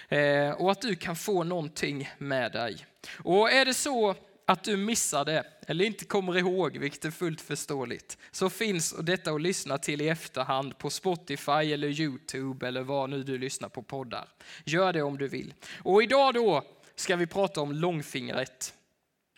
Eh, 0.10 0.52
och 0.52 0.72
att 0.72 0.82
du 0.82 0.96
kan 0.96 1.16
få 1.16 1.44
någonting 1.44 2.10
med 2.18 2.52
dig. 2.52 2.86
Och 3.24 3.52
är 3.52 3.66
det 3.66 3.74
så 3.74 4.16
att 4.46 4.64
du 4.64 4.78
missade 4.78 5.44
eller 5.68 5.86
inte 5.86 6.06
kommer 6.06 6.38
ihåg, 6.38 6.78
vilket 6.78 7.06
är 7.06 7.12
fullt 7.12 7.42
förståeligt, 7.42 8.18
så 8.32 8.50
finns 8.50 8.96
detta 9.00 9.32
att 9.32 9.42
lyssna 9.42 9.78
till 9.78 10.02
i 10.02 10.10
efterhand 10.10 10.78
på 10.78 10.90
Spotify 10.90 11.52
eller 11.52 12.02
Youtube 12.02 12.68
eller 12.68 12.82
vad 12.82 13.10
nu 13.10 13.24
du 13.24 13.38
lyssnar 13.38 13.70
på 13.70 13.84
poddar. 13.84 14.28
Gör 14.66 14.94
det 14.94 15.02
om 15.02 15.18
du 15.18 15.28
vill. 15.28 15.54
Och 15.84 16.04
idag 16.04 16.34
då 16.34 16.64
ska 17.00 17.16
vi 17.16 17.28
prata 17.28 17.62
om 17.62 17.72
långfingret. 17.72 18.74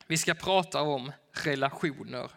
Vi 0.07 0.17
ska 0.17 0.33
prata 0.33 0.81
om 0.81 1.11
relationer. 1.31 2.31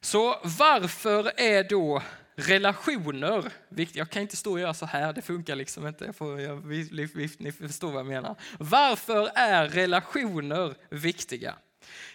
Så 0.00 0.40
varför 0.42 1.32
är 1.36 1.64
då 1.64 2.02
relationer 2.36 3.52
viktiga? 3.68 4.00
Jag 4.00 4.10
kan 4.10 4.22
inte 4.22 4.36
stå 4.36 4.52
och 4.52 4.60
göra 4.60 4.74
så 4.74 4.86
här, 4.86 5.12
det 5.12 5.22
funkar 5.22 5.56
liksom 5.56 5.86
inte. 5.86 6.04
Jag 6.04 6.16
får, 6.16 6.40
jag, 6.40 6.56
vi, 6.56 7.08
vi, 7.14 7.30
ni 7.38 7.52
förstår 7.52 7.90
vad 7.90 7.98
jag 7.98 8.06
menar. 8.06 8.36
Varför 8.58 9.30
är 9.34 9.68
relationer 9.68 10.74
viktiga? 10.88 11.54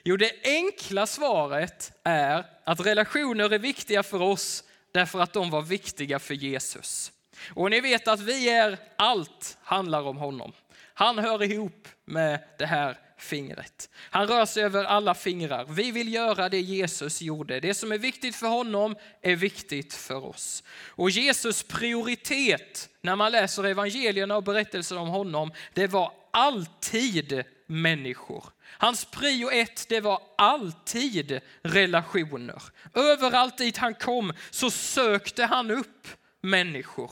Jo, 0.03 0.17
det 0.17 0.31
enkla 0.43 1.07
svaret 1.07 1.91
är 2.03 2.45
att 2.63 2.85
relationer 2.85 3.53
är 3.53 3.59
viktiga 3.59 4.03
för 4.03 4.21
oss 4.21 4.63
därför 4.91 5.19
att 5.19 5.33
de 5.33 5.49
var 5.49 5.61
viktiga 5.61 6.19
för 6.19 6.33
Jesus. 6.33 7.11
Och 7.53 7.69
ni 7.69 7.81
vet 7.81 8.07
att 8.07 8.19
vi 8.19 8.49
är, 8.49 8.77
allt 8.95 9.57
handlar 9.61 10.01
om 10.01 10.17
honom. 10.17 10.53
Han 10.99 11.19
hör 11.19 11.43
ihop 11.43 11.87
med 12.05 12.43
det 12.57 12.65
här 12.65 12.97
fingret. 13.17 13.89
Han 13.95 14.27
rör 14.27 14.45
sig 14.45 14.63
över 14.63 14.83
alla 14.83 15.13
fingrar. 15.13 15.65
Vi 15.69 15.91
vill 15.91 16.13
göra 16.13 16.49
det 16.49 16.59
Jesus 16.59 17.21
gjorde. 17.21 17.59
Det 17.59 17.73
som 17.73 17.91
är 17.91 17.97
viktigt 17.97 18.35
för 18.35 18.47
honom 18.47 18.95
är 19.21 19.35
viktigt 19.35 19.93
för 19.93 20.25
oss. 20.25 20.63
Och 20.89 21.09
Jesus 21.09 21.63
prioritet 21.63 22.89
när 23.01 23.15
man 23.15 23.31
läser 23.31 23.63
evangelierna 23.63 24.35
och 24.35 24.43
berättelser 24.43 24.97
om 24.97 25.07
honom, 25.07 25.51
det 25.73 25.87
var 25.87 26.11
alltid 26.31 27.43
människor. 27.65 28.43
Hans 28.77 29.05
prio 29.05 29.51
ett, 29.51 29.89
det 29.89 30.01
var 30.01 30.21
alltid 30.37 31.39
relationer. 31.61 32.63
Överallt 32.93 33.57
dit 33.57 33.77
han 33.77 33.93
kom 33.93 34.33
så 34.49 34.71
sökte 34.71 35.45
han 35.45 35.71
upp 35.71 36.07
människor. 36.41 37.11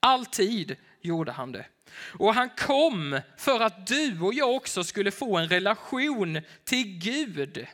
Alltid 0.00 0.76
gjorde 1.00 1.32
han 1.32 1.52
det. 1.52 1.66
Och 1.94 2.34
han 2.34 2.50
kom 2.50 3.20
för 3.36 3.60
att 3.60 3.86
du 3.86 4.20
och 4.20 4.34
jag 4.34 4.54
också 4.54 4.84
skulle 4.84 5.10
få 5.10 5.36
en 5.36 5.48
relation 5.48 6.40
till 6.64 6.98
Gud. 6.98 7.66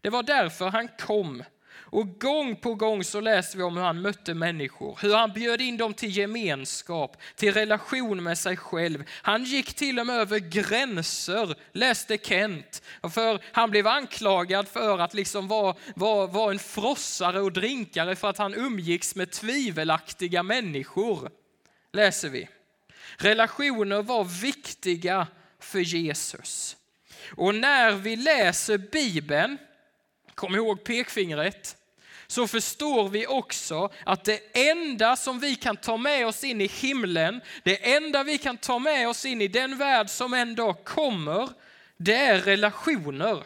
Det 0.00 0.10
var 0.10 0.22
därför 0.22 0.68
han 0.68 0.88
kom. 0.88 1.42
Och 1.92 2.20
gång 2.20 2.56
på 2.56 2.74
gång 2.74 3.04
så 3.04 3.20
läser 3.20 3.58
vi 3.58 3.64
om 3.64 3.76
hur 3.76 3.84
han 3.84 4.02
mötte 4.02 4.34
människor, 4.34 4.98
hur 5.02 5.14
han 5.14 5.32
bjöd 5.32 5.60
in 5.60 5.76
dem 5.76 5.94
till 5.94 6.16
gemenskap, 6.16 7.16
till 7.36 7.54
relation 7.54 8.22
med 8.22 8.38
sig 8.38 8.56
själv. 8.56 9.04
Han 9.22 9.44
gick 9.44 9.74
till 9.74 10.00
och 10.00 10.06
med 10.06 10.16
över 10.16 10.38
gränser, 10.38 11.54
läste 11.72 12.18
Kent. 12.18 12.82
För 13.14 13.40
han 13.52 13.70
blev 13.70 13.86
anklagad 13.86 14.68
för 14.68 14.98
att 14.98 15.14
liksom 15.14 15.48
vara, 15.48 15.74
var, 15.94 16.26
vara 16.26 16.52
en 16.52 16.58
frossare 16.58 17.40
och 17.40 17.52
drinkare 17.52 18.16
för 18.16 18.28
att 18.28 18.38
han 18.38 18.54
umgicks 18.54 19.14
med 19.14 19.30
tvivelaktiga 19.30 20.42
människor, 20.42 21.30
läser 21.92 22.28
vi. 22.28 22.48
Relationer 23.16 24.02
var 24.02 24.24
viktiga 24.24 25.26
för 25.58 25.80
Jesus. 25.80 26.76
Och 27.36 27.54
när 27.54 27.92
vi 27.92 28.16
läser 28.16 28.78
Bibeln, 28.78 29.58
kom 30.34 30.54
ihåg 30.54 30.84
pekfingret, 30.84 31.76
så 32.26 32.46
förstår 32.46 33.08
vi 33.08 33.26
också 33.26 33.90
att 34.04 34.24
det 34.24 34.68
enda 34.70 35.16
som 35.16 35.40
vi 35.40 35.56
kan 35.56 35.76
ta 35.76 35.96
med 35.96 36.26
oss 36.26 36.44
in 36.44 36.60
i 36.60 36.66
himlen, 36.66 37.40
det 37.62 37.94
enda 37.94 38.22
vi 38.22 38.38
kan 38.38 38.56
ta 38.56 38.78
med 38.78 39.08
oss 39.08 39.24
in 39.24 39.42
i 39.42 39.48
den 39.48 39.78
värld 39.78 40.10
som 40.10 40.34
en 40.34 40.54
dag 40.54 40.84
kommer, 40.84 41.48
det 41.96 42.16
är 42.16 42.38
relationer. 42.40 43.42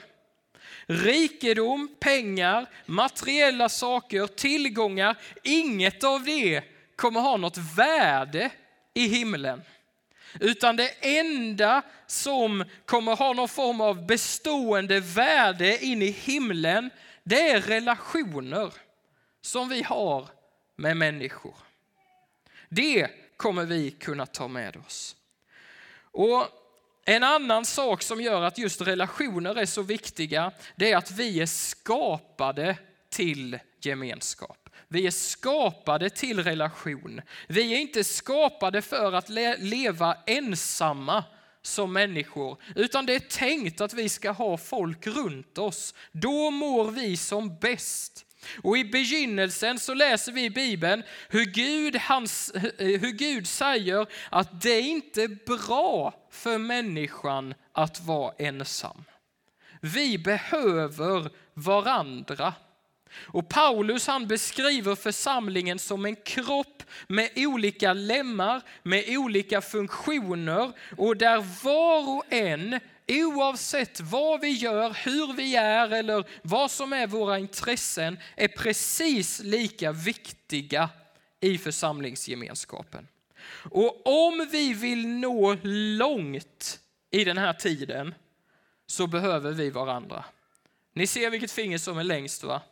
Rikedom, 0.87 1.97
pengar, 2.01 2.67
materiella 2.87 3.69
saker, 3.69 4.27
tillgångar, 4.27 5.17
inget 5.43 6.05
av 6.05 6.25
det 6.25 6.63
kommer 6.97 7.21
ha 7.21 7.37
något 7.37 7.59
värde 7.77 8.51
i 8.97 9.09
himlen. 9.09 9.63
Utan 10.41 10.77
det 10.77 10.91
enda 11.01 11.83
som 12.07 12.65
kommer 12.85 13.17
ha 13.17 13.33
någon 13.33 13.49
form 13.49 13.81
av 13.81 14.07
bestående 14.07 15.01
värde 15.01 15.85
in 15.85 16.03
i 16.03 16.11
himlen, 16.11 16.91
det 17.25 17.51
är 17.51 17.61
relationer 17.61 18.73
som 19.41 19.69
vi 19.69 19.83
har 19.83 20.29
med 20.77 20.97
människor. 20.97 21.55
Det 22.69 23.09
kommer 23.37 23.65
vi 23.65 23.91
kunna 23.91 24.27
ta 24.27 24.49
med 24.49 24.77
oss. 24.77 25.17
Och 26.01 26.47
en 27.05 27.23
annan 27.23 27.65
sak 27.65 28.03
som 28.03 28.21
gör 28.21 28.43
att 28.43 28.59
just 28.59 28.81
relationer 28.81 29.59
är 29.59 29.67
så 29.67 29.83
viktiga, 29.83 30.53
det 30.77 30.93
är 30.93 30.97
att 30.97 31.11
vi 31.11 31.41
är 31.41 31.47
skapade 31.47 32.77
till 33.09 33.59
gemenskap. 33.81 34.66
Vi 34.89 35.07
är 35.07 35.11
skapade 35.11 36.11
till 36.11 36.43
relation. 36.43 37.21
Vi 37.49 37.75
är 37.75 37.79
inte 37.79 38.05
skapade 38.05 38.83
för 38.83 39.13
att 39.13 39.29
le 39.29 39.57
leva 39.57 40.17
ensamma 40.27 41.25
som 41.63 41.93
människor, 41.93 42.63
utan 42.75 43.07
det 43.07 43.15
är 43.15 43.21
tänkt 43.21 43.81
att 43.81 43.95
vi 43.95 44.09
ska 44.09 44.31
ha 44.31 44.57
folk 44.57 45.07
runt 45.07 45.59
oss. 45.59 45.95
Då 46.13 46.51
mår 46.51 46.91
vi 46.91 47.17
som 47.17 47.59
bäst. 47.59 48.27
Och 48.63 48.79
i 48.79 48.85
begynnelsen 48.85 49.79
så 49.79 49.95
läser 49.95 50.33
vi 50.33 50.45
i 50.45 50.51
Bibeln 50.51 51.03
hur 51.29 51.45
Gud, 51.45 51.97
hans, 51.97 52.53
hur 52.79 53.13
Gud 53.13 53.47
säger 53.47 54.07
att 54.31 54.63
det 54.63 54.81
inte 54.81 55.23
är 55.23 55.47
bra 55.47 56.15
för 56.31 56.59
människan 56.59 57.55
att 57.73 58.01
vara 58.01 58.35
ensam. 58.39 59.05
Vi 59.81 60.19
behöver 60.19 61.31
varandra. 61.55 62.55
Och 63.19 63.49
Paulus 63.49 64.07
han 64.07 64.27
beskriver 64.27 64.95
församlingen 64.95 65.79
som 65.79 66.05
en 66.05 66.17
kropp 66.17 66.83
med 67.09 67.31
olika 67.37 67.93
lemmar, 67.93 68.63
med 68.83 69.05
olika 69.09 69.61
funktioner 69.61 70.73
och 70.97 71.17
där 71.17 71.65
var 71.65 72.17
och 72.17 72.25
en, 72.29 72.81
oavsett 73.09 74.01
vad 74.01 74.41
vi 74.41 74.49
gör, 74.49 74.97
hur 75.05 75.33
vi 75.33 75.57
är 75.57 75.91
eller 75.91 76.25
vad 76.43 76.71
som 76.71 76.93
är 76.93 77.07
våra 77.07 77.39
intressen, 77.39 78.19
är 78.37 78.49
precis 78.49 79.41
lika 79.41 79.93
viktiga 79.93 80.91
i 81.41 81.59
församlingsgemenskapen. 81.59 83.09
Och 83.71 84.07
om 84.07 84.49
vi 84.53 84.73
vill 84.73 85.09
nå 85.09 85.57
långt 85.99 86.81
i 87.11 87.25
den 87.25 87.39
här 87.39 87.53
tiden 87.53 88.15
så 88.87 89.07
behöver 89.07 89.53
vi 89.53 89.71
varandra. 89.71 90.25
Ni 90.93 91.07
ser 91.07 91.31
vilket 91.31 91.51
finger 91.51 91.79
som 91.79 91.99
är 91.99 92.05
längst 92.05 92.45
va? 92.45 92.63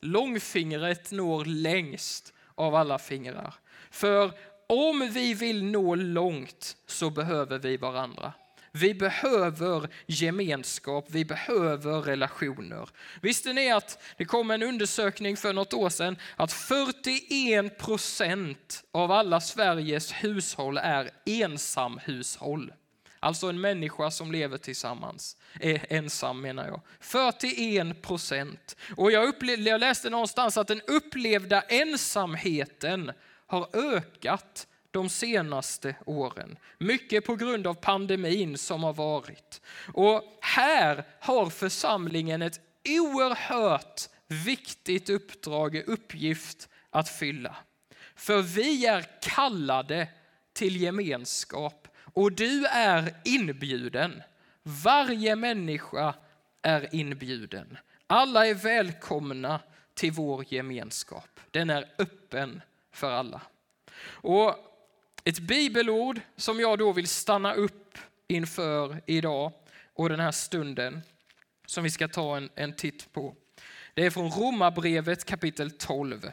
Långfingret 0.00 1.10
når 1.10 1.44
längst 1.44 2.32
av 2.54 2.74
alla 2.74 2.98
fingrar. 2.98 3.54
För 3.90 4.32
om 4.68 5.10
vi 5.12 5.34
vill 5.34 5.64
nå 5.64 5.94
långt 5.94 6.76
så 6.86 7.10
behöver 7.10 7.58
vi 7.58 7.76
varandra. 7.76 8.32
Vi 8.72 8.94
behöver 8.94 9.88
gemenskap, 10.06 11.06
vi 11.08 11.24
behöver 11.24 12.02
relationer. 12.02 12.88
Visste 13.20 13.52
ni 13.52 13.72
att 13.72 14.02
det 14.16 14.24
kom 14.24 14.50
en 14.50 14.62
undersökning 14.62 15.36
för 15.36 15.52
något 15.52 15.74
år 15.74 15.88
sedan 15.88 16.16
att 16.36 16.52
41 16.52 17.78
procent 17.78 18.84
av 18.92 19.12
alla 19.12 19.40
Sveriges 19.40 20.12
hushåll 20.12 20.78
är 20.78 21.10
ensamhushåll. 21.26 22.72
Alltså 23.20 23.48
en 23.48 23.60
människa 23.60 24.10
som 24.10 24.32
lever 24.32 24.58
tillsammans, 24.58 25.36
är 25.60 25.86
ensam 25.88 26.40
menar 26.40 26.66
jag. 26.66 26.80
41 27.00 28.02
procent. 28.02 28.76
Och 28.96 29.12
jag, 29.12 29.28
upplevde, 29.28 29.70
jag 29.70 29.80
läste 29.80 30.10
någonstans 30.10 30.56
att 30.56 30.68
den 30.68 30.80
upplevda 30.86 31.60
ensamheten 31.60 33.12
har 33.46 33.68
ökat 33.72 34.66
de 34.90 35.08
senaste 35.08 35.96
åren. 36.06 36.58
Mycket 36.78 37.24
på 37.24 37.36
grund 37.36 37.66
av 37.66 37.74
pandemin 37.74 38.58
som 38.58 38.82
har 38.82 38.92
varit. 38.92 39.60
Och 39.92 40.38
här 40.40 41.04
har 41.20 41.50
församlingen 41.50 42.42
ett 42.42 42.60
oerhört 42.88 44.08
viktigt 44.26 45.10
uppdrag, 45.10 45.76
uppgift 45.86 46.68
att 46.90 47.08
fylla. 47.08 47.56
För 48.14 48.42
vi 48.42 48.86
är 48.86 49.20
kallade 49.20 50.08
till 50.52 50.82
gemenskap 50.82 51.85
och 52.16 52.32
du 52.32 52.66
är 52.66 53.14
inbjuden. 53.24 54.22
Varje 54.62 55.36
människa 55.36 56.14
är 56.62 56.94
inbjuden. 56.94 57.78
Alla 58.06 58.46
är 58.46 58.54
välkomna 58.54 59.60
till 59.94 60.12
vår 60.12 60.44
gemenskap. 60.48 61.40
Den 61.50 61.70
är 61.70 61.88
öppen 61.98 62.62
för 62.92 63.10
alla. 63.10 63.42
Och 64.04 64.56
ett 65.24 65.38
bibelord 65.38 66.20
som 66.36 66.60
jag 66.60 66.78
då 66.78 66.92
vill 66.92 67.08
stanna 67.08 67.54
upp 67.54 67.98
inför 68.28 69.02
idag 69.06 69.52
och 69.94 70.08
den 70.08 70.20
här 70.20 70.32
stunden 70.32 71.02
som 71.66 71.84
vi 71.84 71.90
ska 71.90 72.08
ta 72.08 72.36
en, 72.36 72.50
en 72.54 72.72
titt 72.72 73.12
på. 73.12 73.34
Det 73.94 74.06
är 74.06 74.10
från 74.10 74.30
Romarbrevet 74.30 75.24
kapitel 75.24 75.70
12. 75.70 76.30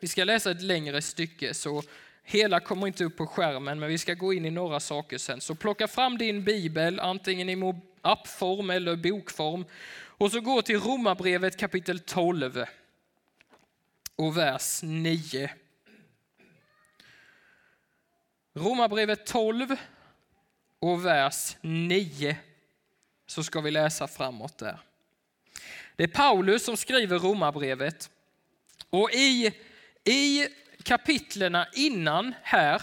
Vi 0.00 0.08
ska 0.08 0.24
läsa 0.24 0.50
ett 0.50 0.62
längre 0.62 1.02
stycke 1.02 1.54
så 1.54 1.82
hela 2.22 2.60
kommer 2.60 2.86
inte 2.86 3.04
upp 3.04 3.16
på 3.16 3.26
skärmen 3.26 3.80
men 3.80 3.88
vi 3.88 3.98
ska 3.98 4.14
gå 4.14 4.32
in 4.32 4.44
i 4.44 4.50
några 4.50 4.80
saker 4.80 5.18
sen. 5.18 5.40
Så 5.40 5.54
plocka 5.54 5.88
fram 5.88 6.18
din 6.18 6.44
bibel 6.44 7.00
antingen 7.00 7.48
i 7.48 7.74
appform 8.00 8.70
eller 8.70 8.96
bokform 8.96 9.64
och 9.94 10.32
så 10.32 10.40
gå 10.40 10.62
till 10.62 10.80
Romarbrevet 10.80 11.56
kapitel 11.56 11.98
12 11.98 12.64
och 14.16 14.36
vers 14.36 14.80
9. 14.82 15.50
Romarbrevet 18.54 19.26
12 19.26 19.76
och 20.78 21.06
vers 21.06 21.56
9 21.60 22.36
så 23.26 23.44
ska 23.44 23.60
vi 23.60 23.70
läsa 23.70 24.08
framåt 24.08 24.58
där. 24.58 24.78
Det 25.96 26.02
är 26.02 26.08
Paulus 26.08 26.64
som 26.64 26.76
skriver 26.76 27.18
Romarbrevet 27.18 28.10
och 28.90 29.10
i, 29.12 29.52
i 30.04 30.46
kapitlerna 30.82 31.66
innan 31.72 32.34
här 32.42 32.82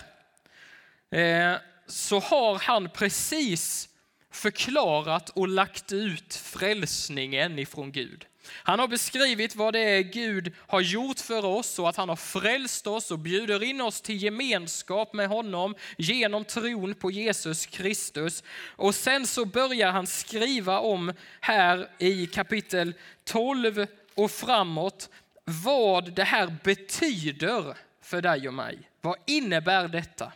eh, 1.11 1.55
så 1.87 2.19
har 2.19 2.59
han 2.59 2.89
precis 2.89 3.89
förklarat 4.31 5.29
och 5.29 5.47
lagt 5.47 5.91
ut 5.91 6.35
frälsningen 6.35 7.59
ifrån 7.59 7.91
Gud. 7.91 8.25
Han 8.51 8.79
har 8.79 8.87
beskrivit 8.87 9.55
vad 9.55 9.73
det 9.73 9.79
är 9.79 10.01
Gud 10.01 10.53
har 10.57 10.81
gjort 10.81 11.19
för 11.19 11.45
oss 11.45 11.79
och 11.79 11.89
att 11.89 11.95
han 11.95 12.09
har 12.09 12.15
frälst 12.15 12.87
oss 12.87 13.11
och 13.11 13.19
bjuder 13.19 13.63
in 13.63 13.81
oss 13.81 14.01
till 14.01 14.23
gemenskap 14.23 15.13
med 15.13 15.27
honom 15.27 15.75
genom 15.97 16.45
tron 16.45 16.95
på 16.95 17.11
Jesus 17.11 17.65
Kristus. 17.65 18.43
Och 18.75 18.95
sen 18.95 19.27
så 19.27 19.45
börjar 19.45 19.91
han 19.91 20.07
skriva 20.07 20.79
om 20.79 21.13
här 21.39 21.89
i 21.97 22.25
kapitel 22.25 22.93
12 23.23 23.85
och 24.15 24.31
framåt 24.31 25.09
vad 25.45 26.13
det 26.13 26.23
här 26.23 26.55
betyder 26.63 27.75
för 28.09 28.21
dig 28.21 28.47
och 28.47 28.53
mig. 28.53 28.79
Vad 29.01 29.15
innebär 29.25 29.87
detta? 29.87 30.31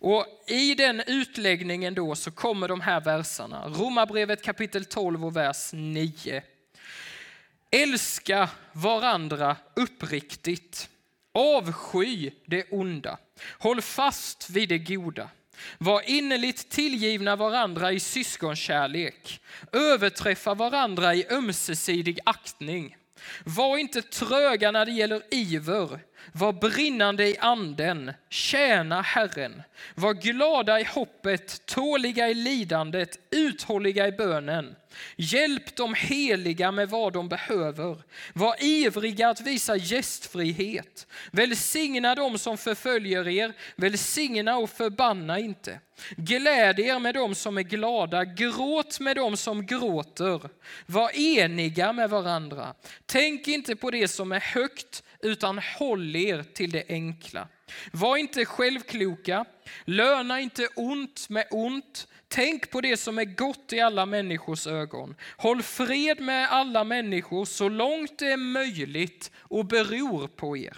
Och 0.00 0.26
I 0.46 0.74
den 0.74 1.02
utläggningen 1.06 1.94
då 1.94 2.14
så 2.14 2.30
kommer 2.30 2.68
de 2.68 2.80
här 2.80 3.00
verserna. 3.00 3.68
Romarbrevet 3.68 4.42
kapitel 4.42 4.84
12 4.84 5.24
och 5.24 5.36
vers 5.36 5.70
9. 5.72 6.42
Älska 7.70 8.50
varandra 8.72 9.56
uppriktigt. 9.76 10.88
Avsky 11.32 12.30
det 12.46 12.64
onda. 12.70 13.18
Håll 13.58 13.82
fast 13.82 14.50
vid 14.50 14.68
det 14.68 14.78
goda. 14.78 15.28
Var 15.78 16.10
innerligt 16.10 16.70
tillgivna 16.70 17.36
varandra 17.36 17.92
i 17.92 18.00
syskonkärlek. 18.00 19.40
Överträffa 19.72 20.54
varandra 20.54 21.14
i 21.14 21.26
ömsesidig 21.30 22.18
aktning. 22.24 22.96
Var 23.44 23.78
inte 23.78 24.02
tröga 24.02 24.70
när 24.70 24.86
det 24.86 24.92
gäller 24.92 25.22
iver. 25.30 26.00
Var 26.32 26.52
brinnande 26.52 27.28
i 27.28 27.38
anden. 27.38 28.12
Tjäna 28.28 29.02
Herren. 29.02 29.62
Var 29.94 30.14
glada 30.14 30.80
i 30.80 30.84
hoppet, 30.84 31.66
tåliga 31.66 32.28
i 32.28 32.34
lidandet, 32.34 33.18
uthålliga 33.30 34.08
i 34.08 34.12
bönen. 34.12 34.76
Hjälp 35.16 35.76
de 35.76 35.94
heliga 35.94 36.72
med 36.72 36.88
vad 36.88 37.12
de 37.12 37.28
behöver. 37.28 38.02
Var 38.32 38.64
ivriga 38.64 39.28
att 39.28 39.40
visa 39.40 39.76
gästfrihet. 39.76 41.06
Välsigna 41.30 42.14
dem 42.14 42.38
som 42.38 42.58
förföljer 42.58 43.28
er. 43.28 43.52
Välsigna 43.76 44.56
och 44.56 44.70
förbanna 44.70 45.38
inte. 45.38 45.80
Gläd 46.16 46.80
er 46.80 46.98
med 46.98 47.14
dem 47.14 47.34
som 47.34 47.58
är 47.58 47.62
glada. 47.62 48.24
Gråt 48.24 49.00
med 49.00 49.16
dem 49.16 49.36
som 49.36 49.66
gråter. 49.66 50.40
Var 50.86 51.18
eniga 51.18 51.92
med 51.92 52.10
varandra. 52.10 52.74
Tänk 53.06 53.48
inte 53.48 53.76
på 53.76 53.90
det 53.90 54.08
som 54.08 54.32
är 54.32 54.40
högt 54.40 55.02
utan 55.24 55.60
håll 55.78 56.16
er 56.16 56.42
till 56.42 56.70
det 56.70 56.84
enkla. 56.88 57.48
Var 57.92 58.16
inte 58.16 58.44
självkloka. 58.44 59.44
Löna 59.84 60.40
inte 60.40 60.68
ont 60.76 61.28
med 61.28 61.46
ont 61.50 62.06
Tänk 62.28 62.70
på 62.70 62.80
det 62.80 62.96
som 62.96 63.18
är 63.18 63.24
gott 63.24 63.72
i 63.72 63.80
alla 63.80 64.06
människors 64.06 64.66
ögon. 64.66 65.14
Håll 65.36 65.62
fred 65.62 66.20
med 66.20 66.52
alla 66.52 66.84
människor 66.84 67.44
så 67.44 67.68
långt 67.68 68.18
det 68.18 68.32
är 68.32 68.36
möjligt 68.36 69.30
och 69.38 69.66
beror 69.66 70.28
på 70.28 70.56
er. 70.56 70.76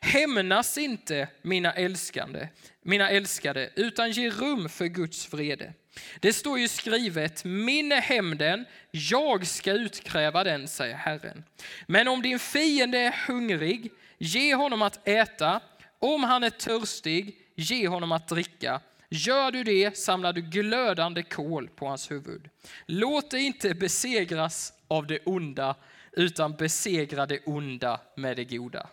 Hämnas 0.00 0.78
inte, 0.78 1.28
mina 1.42 1.72
älskande, 1.72 2.48
mina 2.82 3.10
älskade, 3.10 3.70
utan 3.76 4.10
ge 4.10 4.30
rum 4.30 4.68
för 4.68 4.86
Guds 4.86 5.32
vrede. 5.32 5.72
Det 6.20 6.32
står 6.32 6.58
ju 6.58 6.68
skrivet, 6.68 7.44
min 7.44 7.92
är 7.92 8.00
hämnden, 8.00 8.64
jag 8.90 9.46
ska 9.46 9.72
utkräva 9.72 10.44
den, 10.44 10.68
säger 10.68 10.96
Herren. 10.96 11.44
Men 11.86 12.08
om 12.08 12.22
din 12.22 12.38
fiende 12.38 12.98
är 12.98 13.26
hungrig, 13.26 13.92
ge 14.18 14.54
honom 14.54 14.82
att 14.82 15.08
äta. 15.08 15.60
Om 15.98 16.24
han 16.24 16.44
är 16.44 16.50
törstig, 16.50 17.38
ge 17.54 17.88
honom 17.88 18.12
att 18.12 18.28
dricka. 18.28 18.80
Gör 19.08 19.50
du 19.50 19.64
det 19.64 19.98
samlar 19.98 20.32
du 20.32 20.42
glödande 20.42 21.22
kol 21.22 21.68
på 21.68 21.86
hans 21.86 22.10
huvud. 22.10 22.50
Låt 22.86 23.30
dig 23.30 23.42
inte 23.42 23.74
besegras 23.74 24.72
av 24.88 25.06
det 25.06 25.18
onda, 25.24 25.76
utan 26.12 26.56
besegra 26.56 27.26
det 27.26 27.40
onda 27.44 28.00
med 28.16 28.36
det 28.36 28.44
goda. 28.44 28.88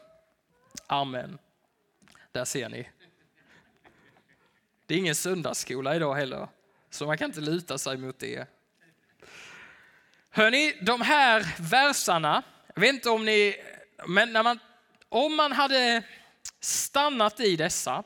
Amen. 0.88 1.38
Där 2.32 2.46
ser 2.46 2.70
ni. 2.70 2.90
Det 4.86 4.94
är 4.96 5.00
ingen 5.00 5.16
söndagsskola 5.16 5.96
idag 5.96 6.16
heller, 6.16 6.48
så 6.92 7.06
man 7.06 7.18
kan 7.18 7.30
inte 7.30 7.42
luta 7.42 7.78
sig 7.78 7.98
mot 7.98 8.20
det. 8.20 8.48
Hörni, 10.30 10.78
de 10.82 11.02
här 11.02 11.56
versarna, 11.60 12.44
jag 12.76 12.82
vet 12.82 12.94
inte 12.94 13.10
om 13.10 13.26
ni, 13.26 13.56
men 14.08 14.34
när 14.34 14.44
man, 14.44 14.60
om 15.10 15.36
man 15.36 15.52
hade 15.52 16.04
stannat 16.60 17.40
i 17.40 17.56
dessa 17.56 18.04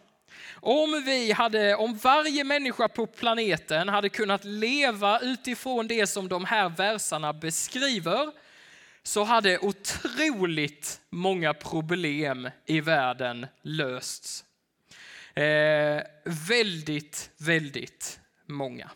om, 0.54 1.04
vi 1.06 1.32
hade, 1.32 1.76
om 1.76 1.98
varje 1.98 2.43
människa 2.43 2.88
på 2.88 3.08
planeten 3.08 3.89
hade 3.89 4.10
kunnat 4.10 4.45
leva 4.45 5.19
utifrån 5.19 5.88
det 5.88 6.08
som 6.08 6.28
de 6.28 6.45
här 6.45 6.69
versarna 6.69 7.34
beskriver 7.34 8.32
så 9.04 9.24
hade 9.24 9.60
otroligt 9.60 11.02
många 11.10 11.54
problem 11.54 12.50
i 12.65 12.82
världen 12.82 13.48
lösts. 13.62 14.45
Eh, 15.34 16.02
väldigt, 16.24 17.30
väldigt 17.38 18.19
många. 18.47 18.89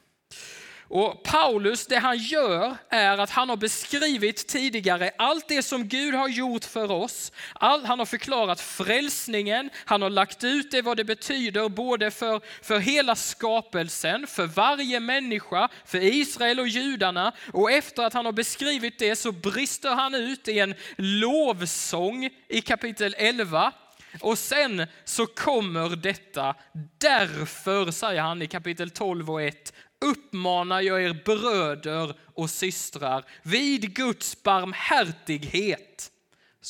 Och 0.89 1.23
Paulus, 1.23 1.87
det 1.87 1.97
han 1.97 2.17
gör 2.17 2.77
är 2.89 3.17
att 3.17 3.29
han 3.29 3.49
har 3.49 3.57
beskrivit 3.57 4.47
tidigare 4.47 5.11
allt 5.17 5.47
det 5.47 5.63
som 5.63 5.87
Gud 5.87 6.13
har 6.13 6.27
gjort 6.27 6.65
för 6.65 6.91
oss. 6.91 7.31
All, 7.53 7.85
han 7.85 7.99
har 7.99 8.05
förklarat 8.05 8.61
frälsningen, 8.61 9.69
han 9.85 10.01
har 10.01 10.09
lagt 10.09 10.43
ut 10.43 10.71
det 10.71 10.81
vad 10.81 10.97
det 10.97 11.03
betyder 11.03 11.69
både 11.69 12.11
för, 12.11 12.41
för 12.61 12.79
hela 12.79 13.15
skapelsen, 13.15 14.27
för 14.27 14.45
varje 14.45 14.99
människa, 14.99 15.69
för 15.85 16.03
Israel 16.03 16.59
och 16.59 16.67
judarna. 16.67 17.33
Och 17.53 17.71
efter 17.71 18.03
att 18.03 18.13
han 18.13 18.25
har 18.25 18.33
beskrivit 18.33 18.99
det 18.99 19.15
så 19.15 19.31
brister 19.31 19.95
han 19.95 20.15
ut 20.15 20.47
i 20.47 20.59
en 20.59 20.75
lovsång 20.97 22.29
i 22.47 22.61
kapitel 22.61 23.15
11. 23.17 23.73
Och 24.21 24.37
sen 24.37 24.87
så 25.05 25.25
kommer 25.25 25.95
detta, 25.95 26.55
därför 26.97 27.91
säger 27.91 28.21
han 28.21 28.41
i 28.41 28.47
kapitel 28.47 28.89
12 28.89 29.31
och 29.31 29.41
1, 29.41 29.73
uppmanar 30.01 30.81
jag 30.81 31.03
er 31.03 31.21
bröder 31.25 32.13
och 32.25 32.49
systrar 32.49 33.25
vid 33.43 33.95
Guds 33.95 34.43
barmhärtighet. 34.43 36.11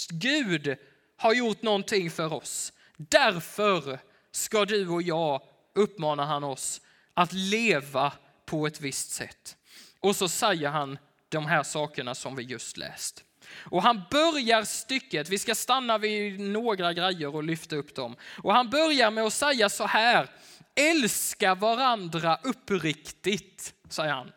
Gud 0.10 0.78
har 1.17 1.34
gjort 1.34 1.62
någonting 1.62 2.12
för 2.12 2.34
oss. 2.34 2.73
Därför 2.97 3.99
ska 4.32 4.65
du 4.65 4.88
och 4.88 5.02
jag, 5.02 5.41
uppmanar 5.75 6.25
han 6.25 6.43
oss, 6.43 6.82
att 7.13 7.34
leva 7.34 8.13
på 8.45 8.67
ett 8.67 8.82
visst 8.82 9.12
sätt. 9.12 9.58
Och 9.99 10.15
så 10.15 10.30
säger 10.30 10.69
han 10.69 10.97
de 11.30 11.45
här 11.45 11.63
sakerna 11.63 12.15
som 12.15 12.36
vi 12.36 12.43
just 12.43 12.78
läst. 12.78 13.23
Och 13.57 13.83
han 13.83 14.01
börjar 14.12 14.63
stycket, 14.63 15.29
vi 15.29 15.38
ska 15.38 15.55
stanna 15.55 15.97
vid 15.97 16.39
några 16.39 16.93
grejer 16.93 17.35
och 17.35 17.43
lyfta 17.43 17.75
upp 17.75 17.95
dem. 17.95 18.15
Och 18.43 18.53
han 18.53 18.69
börjar 18.69 19.12
med 19.12 19.23
att 19.23 19.33
säga 19.33 19.69
så 19.69 19.85
här, 19.85 20.29
älska 20.75 21.55
varandra 21.55 22.39
uppriktigt, 22.43 23.73
säger 23.89 24.13
han. 24.13 24.31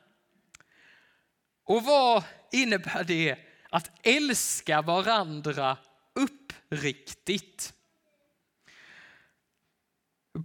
Och 1.64 1.84
vad 1.84 2.22
innebär 2.52 3.04
det 3.04 3.36
att 3.70 3.90
älska 4.02 4.82
varandra 4.82 5.76
uppriktigt? 6.14 7.72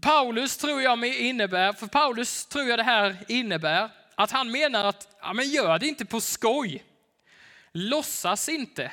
Paulus 0.01 0.57
tror 0.57 0.81
jag 0.81 1.05
innebär, 1.05 1.73
för 1.73 1.87
Paulus 1.87 2.45
tror 2.45 2.65
jag 2.65 2.79
det 2.79 2.83
här 2.83 3.25
innebär 3.27 3.89
att 4.15 4.31
han 4.31 4.51
menar 4.51 4.85
att 4.85 5.17
ja, 5.21 5.33
men 5.33 5.49
gör 5.49 5.79
det 5.79 5.87
inte 5.87 6.05
på 6.05 6.21
skoj. 6.21 6.83
Låtsas 7.79 8.49
inte. 8.49 8.91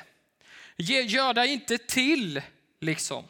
Gör 0.76 1.34
dig 1.34 1.52
inte 1.52 1.78
till 1.78 2.42
liksom. 2.80 3.24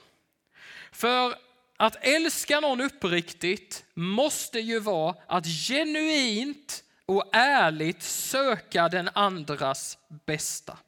För 0.92 1.34
att 1.76 1.96
älska 2.00 2.60
någon 2.60 2.80
uppriktigt 2.80 3.84
måste 3.94 4.60
ju 4.60 4.78
vara 4.78 5.14
att 5.26 5.46
genuint 5.46 6.84
och 7.06 7.24
ärligt 7.32 8.02
söka 8.02 8.88
den 8.88 9.10
andras 9.14 9.98
bästa. 10.26 10.78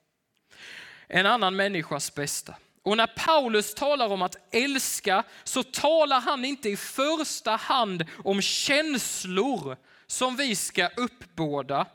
En 1.06 1.26
annan 1.26 1.56
människas 1.56 2.14
bästa. 2.14 2.54
Och 2.82 2.96
när 2.96 3.06
Paulus 3.06 3.74
talar 3.74 4.08
om 4.08 4.22
att 4.22 4.36
älska 4.54 5.24
så 5.44 5.62
talar 5.62 6.20
han 6.20 6.44
inte 6.44 6.68
i 6.68 6.76
första 6.76 7.56
hand 7.56 8.04
om 8.24 8.42
känslor 8.42 9.76
som 10.06 10.36
vi 10.36 10.56
ska 10.56 10.88
uppbåda, 10.88 11.86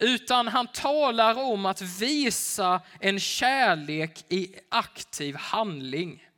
utan 0.00 0.48
han 0.48 0.66
talar 0.66 1.38
om 1.42 1.66
att 1.66 1.80
visa 1.80 2.80
en 3.00 3.20
kärlek 3.20 4.24
i 4.28 4.54
aktiv 4.68 5.36
handling. 5.36 6.28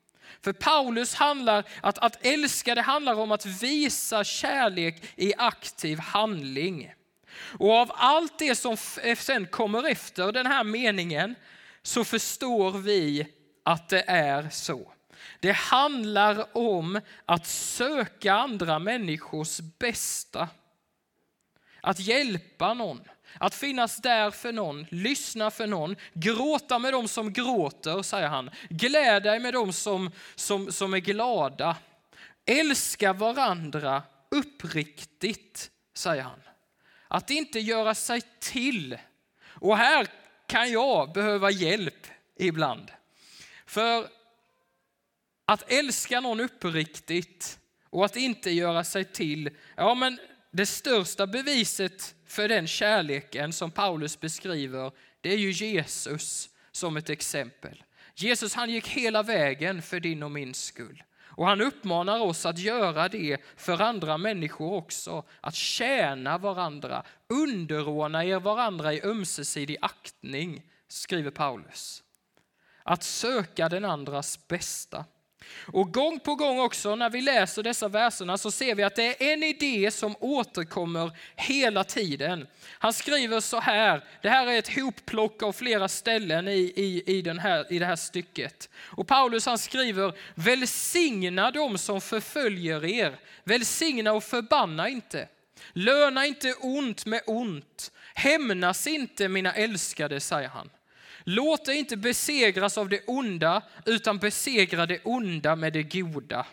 För 0.40 0.52
Paulus 0.52 1.14
handlar, 1.14 1.64
att, 1.80 1.98
att 1.98 2.26
älska 2.26 2.74
det 2.74 2.82
handlar 2.82 3.14
om 3.14 3.32
att 3.32 3.46
visa 3.46 4.24
kärlek 4.24 5.04
i 5.16 5.34
aktiv 5.38 5.98
handling. 5.98 6.92
Och 7.58 7.70
av 7.74 7.92
allt 7.94 8.38
det 8.38 8.54
som 8.54 8.76
eh, 9.02 9.18
sen 9.18 9.46
kommer 9.46 9.88
efter 9.88 10.32
den 10.32 10.46
här 10.46 10.64
meningen 10.64 11.34
så 11.82 12.04
förstår 12.04 12.72
vi 12.72 13.26
att 13.62 13.88
det 13.88 14.04
är 14.06 14.48
så. 14.50 14.92
Det 15.40 15.52
handlar 15.52 16.56
om 16.56 17.00
att 17.24 17.46
söka 17.46 18.34
andra 18.34 18.78
människors 18.78 19.60
bästa. 19.60 20.48
Att 21.80 22.00
hjälpa 22.00 22.74
någon, 22.74 23.00
att 23.40 23.54
finnas 23.54 23.96
där 23.96 24.30
för 24.30 24.52
någon, 24.52 24.86
lyssna 24.90 25.50
för 25.50 25.66
någon, 25.66 25.96
gråta 26.12 26.78
med 26.78 26.92
dem 26.92 27.08
som 27.08 27.32
gråter, 27.32 28.02
säger 28.02 28.28
han. 28.28 28.50
Gläd 28.68 29.22
dig 29.22 29.40
med 29.40 29.54
dem 29.54 29.72
som, 29.72 30.10
som, 30.34 30.72
som 30.72 30.94
är 30.94 30.98
glada. 30.98 31.76
Älska 32.46 33.12
varandra 33.12 34.02
uppriktigt, 34.30 35.70
säger 35.94 36.22
han. 36.22 36.40
Att 37.08 37.30
inte 37.30 37.60
göra 37.60 37.94
sig 37.94 38.22
till. 38.40 38.98
Och 39.46 39.76
här 39.76 40.06
kan 40.46 40.70
jag 40.70 41.12
behöva 41.12 41.50
hjälp 41.50 42.06
ibland. 42.36 42.90
För 43.66 44.08
att 45.44 45.72
älska 45.72 46.20
någon 46.20 46.40
uppriktigt 46.40 47.58
och 47.90 48.04
att 48.04 48.16
inte 48.16 48.50
göra 48.50 48.84
sig 48.84 49.04
till, 49.04 49.50
ja 49.76 49.94
men 49.94 50.18
det 50.50 50.66
största 50.66 51.26
beviset 51.26 52.15
för 52.26 52.48
den 52.48 52.66
kärleken 52.66 53.52
som 53.52 53.70
Paulus 53.70 54.20
beskriver, 54.20 54.92
det 55.20 55.32
är 55.32 55.38
ju 55.38 55.50
Jesus 55.50 56.50
som 56.72 56.96
ett 56.96 57.10
exempel. 57.10 57.82
Jesus 58.14 58.54
han 58.54 58.70
gick 58.70 58.88
hela 58.88 59.22
vägen 59.22 59.82
för 59.82 60.00
din 60.00 60.22
och 60.22 60.30
min 60.30 60.54
skull. 60.54 61.02
Och 61.36 61.46
han 61.46 61.60
uppmanar 61.60 62.20
oss 62.20 62.46
att 62.46 62.58
göra 62.58 63.08
det 63.08 63.40
för 63.56 63.82
andra 63.82 64.18
människor 64.18 64.72
också, 64.72 65.24
att 65.40 65.54
tjäna 65.54 66.38
varandra, 66.38 67.02
underordna 67.28 68.24
er 68.24 68.40
varandra 68.40 68.92
i 68.92 69.02
ömsesidig 69.02 69.76
aktning, 69.80 70.62
skriver 70.88 71.30
Paulus. 71.30 72.02
Att 72.82 73.02
söka 73.02 73.68
den 73.68 73.84
andras 73.84 74.48
bästa. 74.48 75.04
Och 75.66 75.94
gång 75.94 76.20
på 76.20 76.34
gång 76.34 76.60
också 76.60 76.94
när 76.94 77.10
vi 77.10 77.20
läser 77.20 77.62
dessa 77.62 77.88
verserna 77.88 78.38
så 78.38 78.50
ser 78.50 78.74
vi 78.74 78.82
att 78.82 78.96
det 78.96 79.06
är 79.06 79.32
en 79.32 79.42
idé 79.42 79.90
som 79.90 80.16
återkommer 80.20 81.10
hela 81.36 81.84
tiden. 81.84 82.46
Han 82.78 82.92
skriver 82.92 83.40
så 83.40 83.60
här, 83.60 84.04
det 84.22 84.28
här 84.28 84.46
är 84.46 84.58
ett 84.58 84.76
hopplock 84.76 85.42
av 85.42 85.52
flera 85.52 85.88
ställen 85.88 86.48
i, 86.48 86.72
i, 86.76 87.02
i, 87.16 87.22
den 87.22 87.38
här, 87.38 87.72
i 87.72 87.78
det 87.78 87.86
här 87.86 87.96
stycket. 87.96 88.68
Och 88.76 89.06
Paulus 89.06 89.46
han 89.46 89.58
skriver, 89.58 90.14
välsigna 90.34 91.50
dem 91.50 91.78
som 91.78 92.00
förföljer 92.00 92.84
er, 92.84 93.18
välsigna 93.44 94.12
och 94.12 94.24
förbanna 94.24 94.88
inte. 94.88 95.28
Löna 95.72 96.26
inte 96.26 96.52
ont 96.52 97.06
med 97.06 97.22
ont, 97.26 97.92
hämnas 98.14 98.86
inte 98.86 99.28
mina 99.28 99.52
älskade, 99.52 100.20
säger 100.20 100.48
han. 100.48 100.70
Låt 101.28 101.64
dig 101.64 101.76
inte 101.78 101.96
besegras 101.96 102.78
av 102.78 102.88
det 102.88 103.00
onda, 103.06 103.62
utan 103.86 104.18
besegra 104.18 104.86
det 104.86 105.00
onda 105.04 105.56
med 105.56 105.72
det 105.72 105.82
goda. 105.82 106.46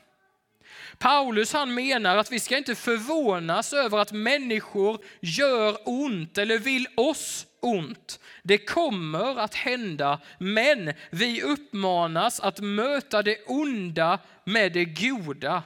Paulus 0.97 1.53
han 1.53 1.73
menar 1.73 2.17
att 2.17 2.31
vi 2.31 2.39
ska 2.39 2.57
inte 2.57 2.75
förvånas 2.75 3.73
över 3.73 3.97
att 3.97 4.11
människor 4.11 4.97
gör 5.21 5.77
ont 5.85 6.37
eller 6.37 6.57
vill 6.57 6.87
oss 6.95 7.45
ont. 7.59 8.19
Det 8.43 8.57
kommer 8.57 9.39
att 9.39 9.55
hända, 9.55 10.19
men 10.37 10.93
vi 11.09 11.41
uppmanas 11.41 12.39
att 12.39 12.59
möta 12.59 13.21
det 13.21 13.37
onda 13.45 14.19
med 14.43 14.73
det 14.73 14.85
goda. 14.85 15.63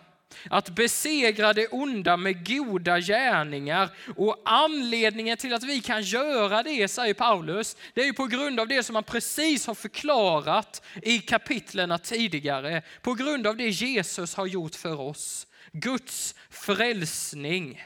Att 0.50 0.70
besegra 0.70 1.54
det 1.54 1.68
onda 1.68 2.18
med 2.18 2.48
goda 2.48 3.00
gärningar. 3.00 3.90
Och 4.16 4.42
anledningen 4.46 5.38
till 5.38 5.54
att 5.54 5.64
vi 5.64 5.82
kan 5.82 6.02
göra 6.02 6.64
det, 6.64 6.88
säger 6.88 7.14
Paulus, 7.14 7.78
det 7.94 8.02
är 8.02 8.06
ju 8.06 8.14
på 8.14 8.26
grund 8.26 8.60
av 8.60 8.68
det 8.68 8.84
som 8.84 8.96
han 8.96 9.04
precis 9.04 9.68
har 9.68 9.76
förklarat 9.76 10.82
i 11.02 11.20
kapitlerna 11.20 11.98
tidigare. 11.98 12.82
På 13.02 13.14
grund 13.14 13.48
av 13.48 13.58
det 13.58 13.70
Jesus 13.70 14.36
har 14.36 14.46
gjort 14.46 14.76
för 14.76 15.00
oss. 15.00 15.48
Guds 15.72 16.36
frälsning. 16.50 17.84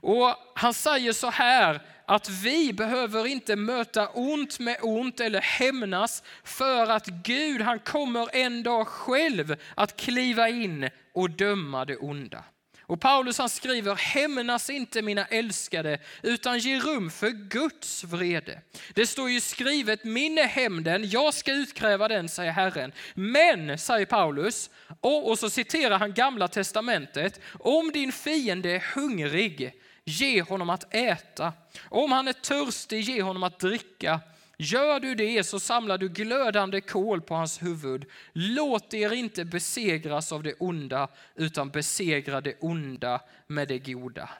Och 0.00 0.34
han 0.54 0.74
säger 0.74 1.12
så 1.12 1.30
här, 1.30 1.80
att 2.06 2.28
vi 2.28 2.72
behöver 2.72 3.26
inte 3.26 3.56
möta 3.56 4.08
ont 4.08 4.58
med 4.58 4.76
ont 4.82 5.20
eller 5.20 5.40
hämnas 5.40 6.22
för 6.44 6.90
att 6.90 7.06
Gud 7.06 7.60
han 7.60 7.78
kommer 7.78 8.36
en 8.36 8.62
dag 8.62 8.86
själv 8.86 9.56
att 9.74 9.96
kliva 9.96 10.48
in 10.48 10.90
och 11.18 11.30
döma 11.30 11.84
det 11.84 11.96
onda. 11.96 12.44
Och 12.82 13.00
Paulus 13.00 13.38
han 13.38 13.48
skriver, 13.48 13.94
hämnas 13.94 14.70
inte 14.70 15.02
mina 15.02 15.26
älskade, 15.26 15.98
utan 16.22 16.58
ge 16.58 16.80
rum 16.80 17.10
för 17.10 17.30
Guds 17.30 18.04
vrede. 18.04 18.60
Det 18.94 19.06
står 19.06 19.30
ju 19.30 19.40
skrivet, 19.40 20.04
min 20.04 20.38
är 20.38 20.46
hämnden, 20.46 21.10
jag 21.10 21.34
ska 21.34 21.52
utkräva 21.52 22.08
den, 22.08 22.28
säger 22.28 22.52
Herren. 22.52 22.92
Men, 23.14 23.78
säger 23.78 24.06
Paulus, 24.06 24.70
och, 25.00 25.30
och 25.30 25.38
så 25.38 25.50
citerar 25.50 25.98
han 25.98 26.14
gamla 26.14 26.48
testamentet, 26.48 27.40
om 27.60 27.92
din 27.92 28.12
fiende 28.12 28.70
är 28.70 28.94
hungrig, 28.94 29.72
ge 30.04 30.42
honom 30.42 30.70
att 30.70 30.94
äta. 30.94 31.52
Om 31.88 32.12
han 32.12 32.28
är 32.28 32.32
törstig, 32.32 33.00
ge 33.00 33.22
honom 33.22 33.42
att 33.42 33.58
dricka. 33.58 34.20
Gör 34.60 35.00
du 35.00 35.14
det 35.14 35.44
så 35.44 35.60
samlar 35.60 35.98
du 35.98 36.08
glödande 36.08 36.80
kol 36.80 37.20
på 37.20 37.34
hans 37.34 37.62
huvud. 37.62 38.04
Låt 38.32 38.94
er 38.94 39.12
inte 39.12 39.44
besegras 39.44 40.32
av 40.32 40.42
det 40.42 40.54
onda, 40.58 41.08
utan 41.34 41.70
besegra 41.70 42.40
det 42.40 42.54
onda 42.60 43.20
med 43.46 43.68
det 43.68 43.78
goda. 43.78 44.30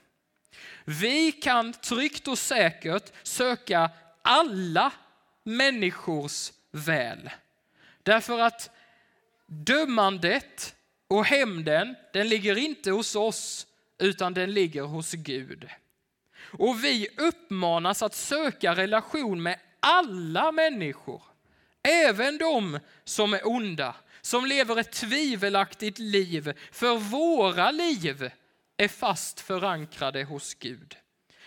Vi 0.84 1.32
kan 1.32 1.72
tryggt 1.72 2.28
och 2.28 2.38
säkert 2.38 3.12
söka 3.22 3.90
alla 4.22 4.92
människors 5.44 6.52
väl. 6.70 7.30
Därför 8.02 8.38
att 8.38 8.70
dömandet 9.46 10.74
och 11.08 11.24
hämnden, 11.24 11.94
den 12.12 12.28
ligger 12.28 12.58
inte 12.58 12.90
hos 12.90 13.16
oss, 13.16 13.66
utan 13.98 14.34
den 14.34 14.52
ligger 14.52 14.82
hos 14.82 15.12
Gud. 15.12 15.68
Och 16.40 16.84
vi 16.84 17.08
uppmanas 17.16 18.02
att 18.02 18.14
söka 18.14 18.76
relation 18.76 19.42
med 19.42 19.58
alla 19.88 20.52
människor, 20.52 21.22
även 21.82 22.38
de 22.38 22.80
som 23.04 23.34
är 23.34 23.46
onda, 23.48 23.94
som 24.20 24.46
lever 24.46 24.76
ett 24.76 24.92
tvivelaktigt 24.92 25.98
liv, 25.98 26.52
för 26.72 26.96
våra 26.96 27.70
liv 27.70 28.30
är 28.76 28.88
fast 28.88 29.40
förankrade 29.40 30.24
hos 30.24 30.54
Gud. 30.54 30.96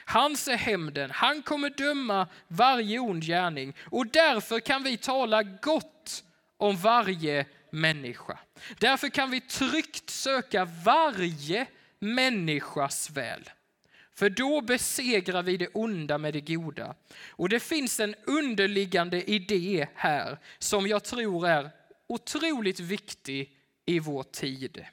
Hans 0.06 0.48
är 0.48 0.58
hämnden, 0.58 1.12
han 1.12 1.42
kommer 1.42 1.70
döma 1.70 2.28
varje 2.48 3.00
ond 3.00 3.24
gärning 3.24 3.76
och 3.86 4.08
därför 4.08 4.60
kan 4.60 4.84
vi 4.84 4.98
tala 4.98 5.44
gott 5.44 6.24
om 6.58 6.78
varje 6.78 7.46
människa. 7.72 8.40
Därför 8.80 9.10
kan 9.10 9.32
vi 9.32 9.42
tryggt 9.42 10.10
söka 10.10 10.66
varje 10.86 11.68
människas 12.00 13.10
väl. 13.10 13.50
För 14.14 14.30
då 14.30 14.62
besegrar 14.62 15.44
vi 15.44 15.58
det 15.58 15.68
onda 15.68 16.18
med 16.18 16.34
det 16.34 16.42
goda. 16.42 16.96
Och 17.30 17.50
det 17.50 17.60
finns 17.60 18.00
en 18.00 18.16
underliggande 18.28 19.32
idé 19.32 19.88
här 19.96 20.38
som 20.60 20.88
jag 20.88 21.04
tror 21.04 21.48
är 21.48 21.70
otroligt 22.08 22.80
viktig 22.80 23.58
i 23.86 24.00
vår 24.00 24.24
tid. 24.24 24.86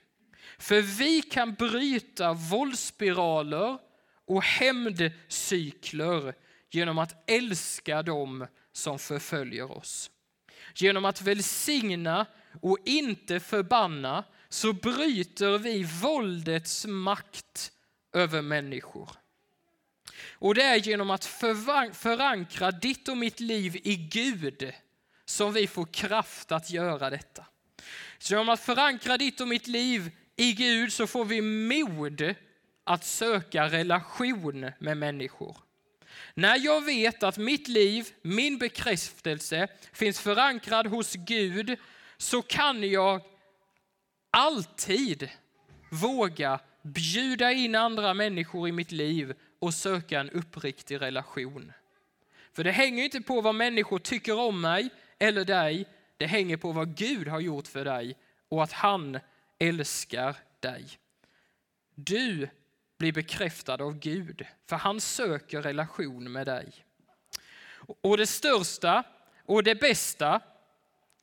För 0.59 0.81
vi 0.81 1.23
kan 1.23 1.55
bryta 1.55 2.33
våldsspiraler 2.33 3.79
och 4.27 4.43
hämndcykler 4.43 6.35
genom 6.71 6.99
att 6.99 7.31
älska 7.31 8.03
dem 8.03 8.47
som 8.73 8.99
förföljer 8.99 9.73
oss. 9.73 10.11
Genom 10.75 11.05
att 11.05 11.23
välsigna 11.23 12.27
och 12.63 12.79
inte 12.85 13.41
förbanna 13.41 14.25
så 14.49 14.73
bryter 14.73 15.59
vi 15.59 15.83
våldets 15.83 16.87
makt 16.87 17.73
över 18.13 18.43
människor. 18.43 19.11
Och 20.33 20.55
det 20.55 20.63
är 20.63 20.77
genom 20.77 21.11
att 21.11 21.25
förankra 21.93 22.71
ditt 22.71 23.09
och 23.09 23.17
mitt 23.17 23.41
liv 23.41 23.77
i 23.85 23.97
Gud 23.97 24.73
som 25.25 25.53
vi 25.53 25.67
får 25.67 25.85
kraft 25.85 26.53
att 26.53 26.71
göra 26.71 27.11
detta. 27.11 27.47
Så 28.19 28.35
genom 28.35 28.49
att 28.49 28.61
förankra 28.61 29.19
ditt 29.19 29.41
och 29.41 29.49
mitt 29.49 29.67
liv 29.67 30.11
i 30.37 30.53
Gud 30.53 30.93
så 30.93 31.07
får 31.07 31.25
vi 31.25 31.41
mod 31.41 32.35
att 32.85 33.05
söka 33.05 33.69
relation 33.69 34.71
med 34.79 34.97
människor. 34.97 35.57
När 36.35 36.59
jag 36.59 36.85
vet 36.85 37.23
att 37.23 37.39
mitt 37.39 37.69
liv, 37.69 38.09
min 38.23 38.59
bekräftelse 38.59 39.69
finns 39.93 40.21
förankrad 40.21 40.87
hos 40.87 41.15
Gud 41.15 41.79
så 42.17 42.43
kan 42.43 42.91
jag 42.91 43.23
alltid 44.31 45.31
våga 45.91 46.61
bjuda 46.83 47.53
in 47.53 47.75
andra 47.75 48.15
människor 48.15 48.69
i 48.69 48.73
mitt 48.73 48.93
liv 48.93 49.35
och 49.59 49.75
söka 49.75 50.21
en 50.21 50.31
uppriktig 50.31 51.01
relation. 51.01 51.73
För 52.53 52.65
det 52.65 52.73
hänger 52.73 53.05
inte 53.05 53.21
på 53.21 53.41
vad 53.41 53.55
människor 53.55 53.99
tycker 53.99 54.39
om 54.39 54.61
mig 54.61 54.91
eller 55.19 55.45
dig. 55.45 55.87
Det 56.17 56.27
hänger 56.27 56.57
på 56.57 56.73
vad 56.73 56.97
Gud 56.97 57.29
har 57.29 57.41
gjort 57.41 57.67
för 57.67 57.85
dig 57.85 58.17
och 58.49 58.63
att 58.63 58.73
han 58.73 59.19
älskar 59.59 60.37
dig. 60.61 60.87
Du 61.95 62.49
blir 62.99 63.13
bekräftad 63.13 63.83
av 63.83 63.99
Gud, 63.99 64.47
för 64.67 64.77
han 64.77 65.01
söker 65.01 65.63
relation 65.63 66.33
med 66.33 66.47
dig. 66.47 66.73
Och 68.01 68.17
det 68.17 68.27
största 68.27 69.05
och 69.45 69.63
det 69.63 69.75
bästa, 69.75 70.41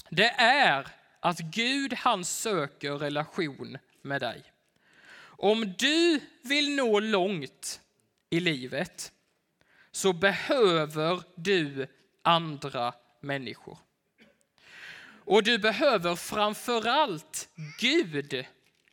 det 0.09 0.29
är 0.37 0.87
att 1.19 1.39
Gud 1.39 1.93
han 1.93 2.25
söker 2.25 2.91
relation 2.91 3.77
med 4.01 4.21
dig. 4.21 4.43
Om 5.37 5.73
du 5.77 6.19
vill 6.41 6.75
nå 6.75 6.99
långt 6.99 7.81
i 8.29 8.39
livet 8.39 9.11
så 9.91 10.13
behöver 10.13 11.23
du 11.35 11.87
andra 12.21 12.93
människor. 13.19 13.77
Och 15.25 15.43
du 15.43 15.57
behöver 15.57 16.15
framförallt 16.15 17.49
Gud 17.79 18.45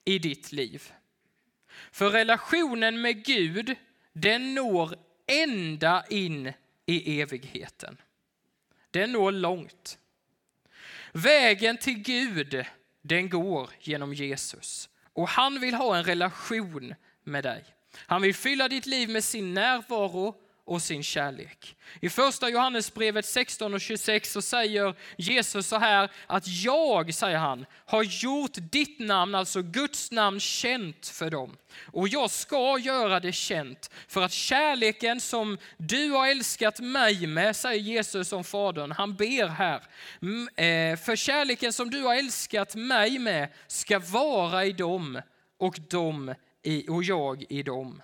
i 0.04 0.18
ditt 0.18 0.52
liv. 0.52 0.92
För 1.92 2.10
relationen 2.10 3.00
med 3.00 3.24
Gud, 3.24 3.76
den 4.12 4.54
når 4.54 4.96
ända 5.26 6.04
in 6.10 6.52
i 6.86 7.20
evigheten. 7.20 7.96
Den 8.90 9.12
når 9.12 9.32
långt. 9.32 9.98
Vägen 11.12 11.78
till 11.78 11.98
Gud, 11.98 12.64
den 13.02 13.30
går 13.30 13.70
genom 13.80 14.14
Jesus. 14.14 14.88
Och 15.14 15.28
han 15.28 15.60
vill 15.60 15.74
ha 15.74 15.96
en 15.96 16.04
relation 16.04 16.94
med 17.24 17.44
dig. 17.44 17.64
Han 18.06 18.22
vill 18.22 18.34
fylla 18.34 18.68
ditt 18.68 18.86
liv 18.86 19.08
med 19.08 19.24
sin 19.24 19.54
närvaro 19.54 20.34
och 20.64 20.82
sin 20.82 21.02
kärlek. 21.02 21.76
I 22.00 22.08
första 22.08 22.48
Johannesbrevet 22.48 23.26
16 23.26 23.74
och 23.74 23.80
26 23.80 24.32
så 24.32 24.42
säger 24.42 24.94
Jesus 25.16 25.66
så 25.66 25.78
här 25.78 26.10
att 26.26 26.46
jag, 26.46 27.14
säger 27.14 27.36
han, 27.36 27.66
har 27.86 28.02
gjort 28.02 28.52
ditt 28.54 28.98
namn, 28.98 29.34
alltså 29.34 29.62
Guds 29.62 30.10
namn, 30.10 30.40
känt 30.40 31.06
för 31.06 31.30
dem. 31.30 31.56
Och 31.92 32.08
jag 32.08 32.30
ska 32.30 32.78
göra 32.78 33.20
det 33.20 33.32
känt 33.32 33.90
för 34.08 34.22
att 34.22 34.32
kärleken 34.32 35.20
som 35.20 35.58
du 35.76 36.10
har 36.10 36.28
älskat 36.28 36.80
mig 36.80 37.26
med, 37.26 37.56
säger 37.56 37.80
Jesus 37.80 38.32
om 38.32 38.44
Fadern, 38.44 38.92
han 38.92 39.14
ber 39.14 39.48
här, 39.48 39.76
eh, 40.56 40.96
för 40.96 41.16
kärleken 41.16 41.72
som 41.72 41.90
du 41.90 42.02
har 42.02 42.14
älskat 42.14 42.74
mig 42.74 43.18
med 43.18 43.48
ska 43.66 43.98
vara 43.98 44.64
i 44.64 44.72
dem 44.72 45.20
och, 45.58 45.78
dem 45.90 46.34
i, 46.62 46.88
och 46.88 47.02
jag 47.02 47.44
i 47.48 47.62
dem. 47.62 48.02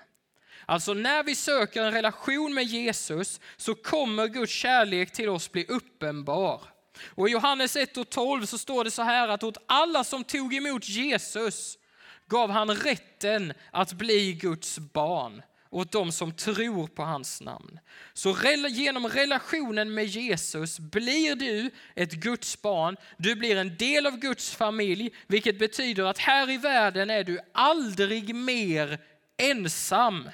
Alltså 0.70 0.94
när 0.94 1.22
vi 1.22 1.34
söker 1.34 1.82
en 1.82 1.92
relation 1.92 2.54
med 2.54 2.64
Jesus 2.64 3.40
så 3.56 3.74
kommer 3.74 4.26
Guds 4.26 4.52
kärlek 4.52 5.12
till 5.12 5.28
oss 5.28 5.52
bli 5.52 5.64
uppenbar. 5.64 6.60
Och 7.04 7.28
I 7.28 7.32
Johannes 7.32 7.76
1 7.76 7.96
och 7.96 8.10
12 8.10 8.46
så 8.46 8.58
står 8.58 8.84
det 8.84 8.90
så 8.90 9.02
här 9.02 9.28
att 9.28 9.42
åt 9.42 9.58
alla 9.66 10.04
som 10.04 10.24
tog 10.24 10.54
emot 10.54 10.88
Jesus 10.88 11.78
gav 12.26 12.50
han 12.50 12.70
rätten 12.70 13.52
att 13.70 13.92
bli 13.92 14.32
Guds 14.32 14.78
barn 14.78 15.42
åt 15.70 15.92
de 15.92 16.12
som 16.12 16.32
tror 16.32 16.86
på 16.86 17.02
hans 17.02 17.40
namn. 17.40 17.80
Så 18.12 18.36
genom 18.68 19.08
relationen 19.08 19.94
med 19.94 20.06
Jesus 20.06 20.78
blir 20.78 21.36
du 21.36 21.70
ett 21.94 22.12
Guds 22.12 22.62
barn. 22.62 22.96
Du 23.16 23.34
blir 23.34 23.56
en 23.56 23.76
del 23.76 24.06
av 24.06 24.18
Guds 24.18 24.54
familj, 24.54 25.10
vilket 25.26 25.58
betyder 25.58 26.04
att 26.04 26.18
här 26.18 26.50
i 26.50 26.56
världen 26.56 27.10
är 27.10 27.24
du 27.24 27.40
aldrig 27.52 28.34
mer 28.34 28.98
ensam. 29.36 30.28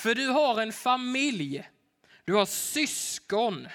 För 0.00 0.14
du 0.14 0.26
har 0.26 0.60
en 0.60 0.72
familj, 0.72 1.68
du 2.24 2.34
har 2.34 2.46
syskon. 2.46 3.68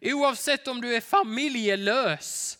Oavsett 0.00 0.68
om 0.68 0.80
du 0.80 0.96
är 0.96 1.00
familjelös 1.00 2.58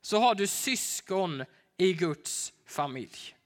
så 0.00 0.18
har 0.18 0.34
du 0.34 0.46
syskon 0.46 1.44
i 1.76 1.92
Guds 1.92 2.52
familj. 2.66 3.36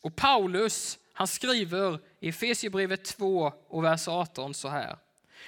Och 0.00 0.16
Paulus 0.16 0.98
han 1.12 1.28
skriver 1.28 2.00
i 2.20 2.28
Efesierbrevet 2.28 3.04
2 3.04 3.52
och 3.68 3.84
vers 3.84 4.08
18 4.08 4.54
så 4.54 4.68
här. 4.68 4.98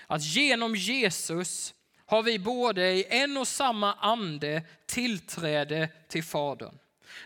Att 0.07 0.23
genom 0.23 0.77
Jesus 0.77 1.75
har 2.07 2.23
vi 2.23 2.39
både 2.39 2.93
i 2.93 3.05
en 3.09 3.37
och 3.37 3.49
samma 3.49 3.95
ande 3.95 4.63
tillträde 4.87 5.89
till 6.09 6.25
Fadern. 6.25 6.79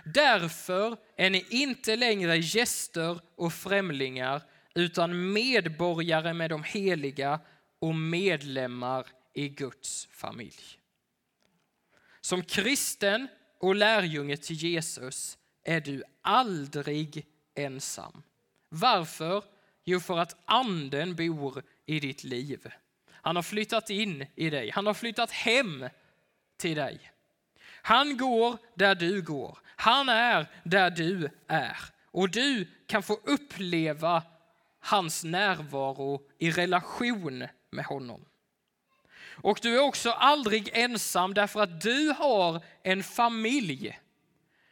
Därför 0.04 0.96
är 1.16 1.30
ni 1.30 1.46
inte 1.50 1.96
längre 1.96 2.36
gäster 2.36 3.20
och 3.36 3.52
främlingar 3.52 4.42
utan 4.74 5.32
medborgare 5.32 6.32
med 6.32 6.50
de 6.50 6.64
heliga 6.64 7.40
och 7.78 7.94
medlemmar 7.94 9.06
i 9.34 9.48
Guds 9.48 10.08
familj. 10.10 10.78
Som 12.20 12.42
kristen 12.42 13.28
och 13.60 13.74
lärjunge 13.74 14.36
till 14.36 14.56
Jesus 14.56 15.38
är 15.64 15.80
du 15.80 16.02
aldrig 16.22 17.26
ensam. 17.54 18.22
Varför? 18.68 19.44
Jo, 19.84 20.00
för 20.00 20.18
att 20.18 20.36
anden 20.44 21.16
bor 21.16 21.62
i 21.86 22.00
ditt 22.00 22.24
liv. 22.24 22.72
Han 23.10 23.36
har 23.36 23.42
flyttat 23.42 23.90
in 23.90 24.26
i 24.34 24.50
dig. 24.50 24.70
Han 24.70 24.86
har 24.86 24.94
flyttat 24.94 25.30
hem 25.30 25.88
till 26.56 26.76
dig. 26.76 27.12
Han 27.82 28.16
går 28.16 28.58
där 28.74 28.94
du 28.94 29.22
går. 29.22 29.58
Han 29.76 30.08
är 30.08 30.46
där 30.64 30.90
du 30.90 31.28
är. 31.48 31.76
Och 32.10 32.30
du 32.30 32.68
kan 32.86 33.02
få 33.02 33.20
uppleva 33.24 34.22
hans 34.80 35.24
närvaro 35.24 36.20
i 36.38 36.50
relation 36.50 37.46
med 37.70 37.84
honom. 37.84 38.24
Och 39.42 39.58
du 39.62 39.76
är 39.76 39.82
också 39.82 40.10
aldrig 40.10 40.70
ensam 40.72 41.34
därför 41.34 41.60
att 41.60 41.80
du 41.80 42.08
har 42.18 42.64
en 42.82 43.02
familj. 43.02 43.98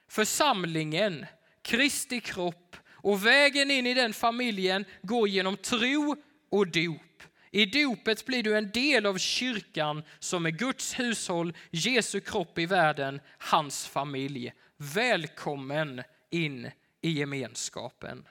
församlingen, 0.09 1.27
Kristi 1.63 2.21
kropp 2.21 2.77
och 2.93 3.27
vägen 3.27 3.71
in 3.71 3.87
i 3.87 3.95
den 3.95 4.13
familjen 4.13 4.85
går 5.03 5.29
genom 5.29 5.57
tro 5.57 6.17
och 6.51 6.67
dop. 6.67 7.10
I 7.51 7.67
dopet 7.67 8.27
blir 8.27 8.43
du 8.43 8.57
en 8.57 8.71
del 8.71 9.07
av 9.07 9.19
kyrkan 9.19 10.03
som 10.19 10.47
är 10.47 10.51
Guds 10.51 10.99
hushåll, 10.99 11.57
Jesu 11.71 12.21
kropp 12.21 12.59
i 12.59 12.67
världen, 12.67 13.21
hans 13.39 13.87
familj. 13.87 14.53
Välkommen 14.77 16.03
in 16.31 16.71
i 17.01 17.11
gemenskapen. 17.11 18.29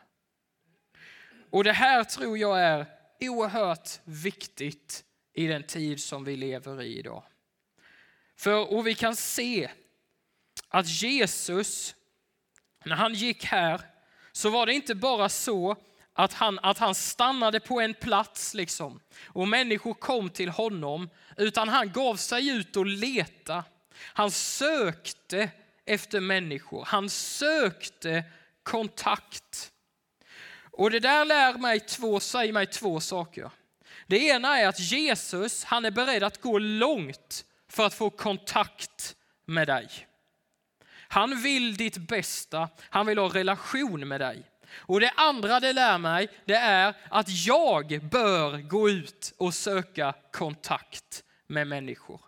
Och 1.50 1.64
det 1.64 1.74
här 1.74 2.04
tror 2.04 2.38
jag 2.38 2.60
är 2.60 2.86
oerhört 3.20 3.90
viktigt 4.04 5.04
i 5.34 5.48
den 5.48 5.64
tid 5.64 6.04
som 6.04 6.24
vi 6.24 6.36
lever 6.36 6.82
i 6.82 7.00
idag. 7.00 7.24
För, 8.36 8.74
och 8.74 8.88
vi 8.88 8.96
kan 8.96 9.16
se 9.16 9.70
att 10.68 10.88
Jesus, 10.88 11.96
när 12.86 12.96
han 12.96 13.14
gick 13.14 13.46
här, 13.46 13.82
så 14.32 14.50
var 14.50 14.66
det 14.66 14.74
inte 14.74 14.96
bara 14.96 15.30
så 15.30 15.76
att 16.20 16.34
han, 16.34 16.60
att 16.60 16.78
han 16.78 16.96
stannade 16.96 17.60
på 17.60 17.82
en 17.82 17.94
plats 17.94 18.54
liksom, 18.54 19.00
och 19.26 19.48
människor 19.48 19.94
kom 19.94 20.30
till 20.30 20.50
honom, 20.50 21.10
utan 21.38 21.70
han 21.70 21.92
gav 21.92 22.16
sig 22.16 22.50
ut 22.50 22.76
och 22.76 22.86
leta. 22.86 23.64
Han 24.02 24.32
sökte 24.32 25.50
efter 25.86 26.20
människor, 26.20 26.86
han 26.86 27.10
sökte 27.10 28.24
kontakt. 28.64 29.72
Och 30.72 30.92
det 30.92 31.00
där 31.00 31.26
lär 31.26 31.54
mig 31.54 31.80
två, 31.80 32.20
säger 32.20 32.54
mig 32.54 32.68
två 32.68 33.00
saker. 33.00 33.52
Det 34.08 34.18
ena 34.18 34.60
är 34.60 34.68
att 34.68 34.80
Jesus, 34.80 35.64
han 35.64 35.86
är 35.86 35.92
beredd 35.92 36.24
att 36.24 36.42
gå 36.42 36.60
långt 36.60 37.46
för 37.70 37.86
att 37.86 37.94
få 37.94 38.10
kontakt 38.10 39.16
med 39.46 39.68
dig. 39.68 39.90
Han 41.08 41.42
vill 41.42 41.78
ditt 41.78 41.98
bästa, 41.98 42.70
han 42.80 43.06
vill 43.06 43.18
ha 43.18 43.28
relation 43.28 44.08
med 44.08 44.22
dig. 44.22 44.49
Och 44.74 45.00
det 45.00 45.12
andra 45.16 45.60
det 45.60 45.74
lär 45.74 45.98
mig, 45.98 46.30
det 46.46 46.56
är 46.56 46.94
att 47.10 47.46
jag 47.46 48.10
bör 48.12 48.58
gå 48.58 48.90
ut 48.90 49.34
och 49.38 49.54
söka 49.54 50.14
kontakt 50.32 51.24
med 51.48 51.68
människor. 51.68 52.22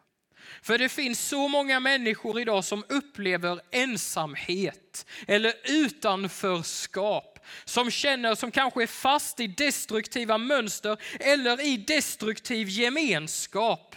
För 0.61 0.77
det 0.77 0.89
finns 0.89 1.27
så 1.27 1.47
många 1.47 1.79
människor 1.79 2.39
idag 2.39 2.65
som 2.65 2.83
upplever 2.89 3.61
ensamhet 3.71 5.05
eller 5.27 5.53
utanförskap, 5.63 7.39
som 7.65 7.91
känner, 7.91 8.35
som 8.35 8.51
kanske 8.51 8.83
är 8.83 8.87
fast 8.87 9.39
i 9.39 9.47
destruktiva 9.47 10.37
mönster 10.37 10.97
eller 11.19 11.61
i 11.61 11.77
destruktiv 11.77 12.69
gemenskap. 12.69 13.95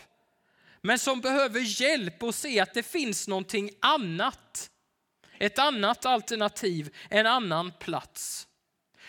Men 0.80 0.98
som 0.98 1.20
behöver 1.20 1.60
hjälp 1.82 2.22
och 2.22 2.34
se 2.34 2.60
att 2.60 2.74
det 2.74 2.82
finns 2.82 3.28
någonting 3.28 3.70
annat 3.80 4.70
ett 5.38 5.58
annat 5.58 6.06
alternativ, 6.06 6.94
en 7.10 7.26
annan 7.26 7.72
plats. 7.72 8.46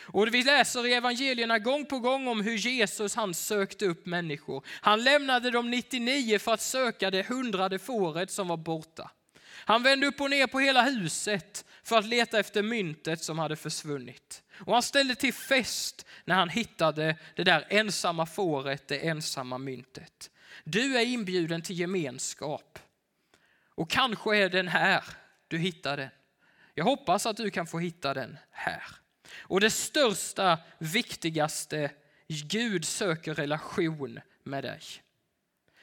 Och 0.08 0.34
vi 0.34 0.44
läser 0.44 0.88
i 0.88 0.94
evangelierna 0.94 1.60
gång 1.60 1.86
på 1.86 2.00
gång 2.00 2.28
om 2.28 2.42
hur 2.42 2.58
Jesus 2.58 3.16
han 3.16 3.34
sökte 3.34 3.86
upp 3.86 4.06
människor. 4.06 4.66
Han 4.68 5.04
lämnade 5.04 5.52
de 5.52 5.72
99 5.72 6.40
för 6.40 6.54
att 6.54 6.62
söka 6.62 7.12
det 7.12 7.28
hundrade 7.28 7.80
fåret 7.80 8.32
som 8.32 8.48
var 8.48 8.58
borta. 8.58 9.12
Han 9.68 9.84
vände 9.84 10.08
upp 10.08 10.22
och 10.22 10.30
ner 10.30 10.48
på 10.48 10.60
hela 10.60 10.82
huset 10.82 11.66
för 11.84 11.98
att 11.98 12.06
leta 12.06 12.40
efter 12.40 12.64
myntet 12.64 13.24
som 13.24 13.40
hade 13.40 13.56
försvunnit. 13.56 14.44
Och 14.60 14.74
han 14.74 14.84
ställde 14.84 15.16
till 15.16 15.34
fest 15.34 16.06
när 16.26 16.36
han 16.36 16.50
hittade 16.50 17.16
det 17.36 17.44
där 17.44 17.66
ensamma 17.70 18.26
fåret, 18.26 18.88
det 18.88 19.08
ensamma 19.08 19.58
myntet. 19.58 20.30
Du 20.64 20.98
är 20.98 21.06
inbjuden 21.06 21.62
till 21.62 21.80
gemenskap. 21.80 22.80
Och 23.76 23.90
kanske 23.90 24.38
är 24.38 24.50
den 24.50 24.68
här 24.68 25.04
du 25.56 25.60
hittar 25.60 25.98
den. 25.98 26.10
Jag 26.74 26.86
hoppas 26.86 27.26
att 27.26 27.38
du 27.38 27.50
kan 27.50 27.68
få 27.68 27.80
hitta 27.80 28.14
den 28.14 28.38
här. 28.52 28.84
Och 29.38 29.62
det 29.62 29.70
största, 29.70 30.60
viktigaste, 30.78 31.92
Gud 32.28 32.86
söker 32.86 33.34
relation 33.34 34.20
med 34.44 34.64
dig. 34.64 34.82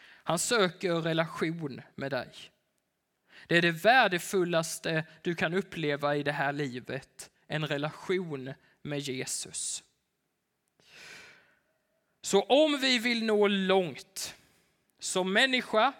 Han 0.02 0.38
söker 0.38 0.94
relation 0.94 1.82
med 1.94 2.10
dig. 2.10 2.30
Det 3.46 3.56
är 3.56 3.62
det 3.62 3.70
värdefullaste 3.70 5.04
du 5.22 5.34
kan 5.34 5.54
uppleva 5.54 6.16
i 6.16 6.22
det 6.22 6.32
här 6.32 6.52
livet, 6.52 7.30
en 7.46 7.66
relation 7.66 8.54
med 8.82 9.00
Jesus. 9.00 9.82
Så 12.22 12.42
om 12.42 12.78
vi 12.80 12.98
vill 12.98 13.24
nå 13.24 13.48
långt 13.48 14.34
som 14.98 15.32
människa, 15.32 15.92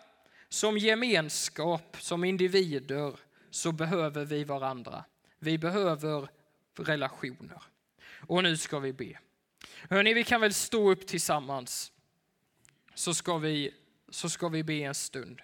som 0.49 0.79
gemenskap, 0.79 1.97
som 2.01 2.25
individer, 2.25 3.17
så 3.55 3.73
behöver 3.73 4.25
vi 4.25 4.45
varandra. 4.45 5.05
Vi 5.39 5.59
behöver 5.59 6.29
relationer. 6.79 7.63
Och 8.27 8.43
nu 8.43 8.57
ska 8.57 8.79
vi 8.79 8.93
be. 8.93 9.19
Hörni, 9.91 10.15
vi 10.15 10.25
kan 10.25 10.41
väl 10.41 10.55
stå 10.55 10.91
upp 10.91 11.07
tillsammans 11.07 11.93
så 12.95 13.15
ska 13.15 13.39
vi, 13.39 13.75
så 14.09 14.29
ska 14.29 14.49
vi 14.49 14.63
be 14.63 14.75
en 14.75 14.95
stund. 14.95 15.43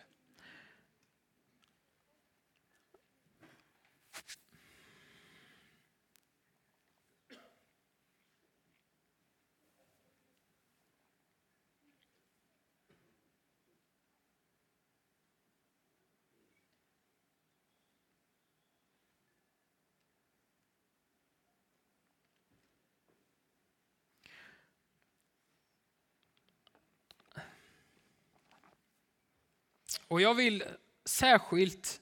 Och 30.08 30.20
jag 30.20 30.34
vill 30.34 30.64
särskilt, 31.04 32.00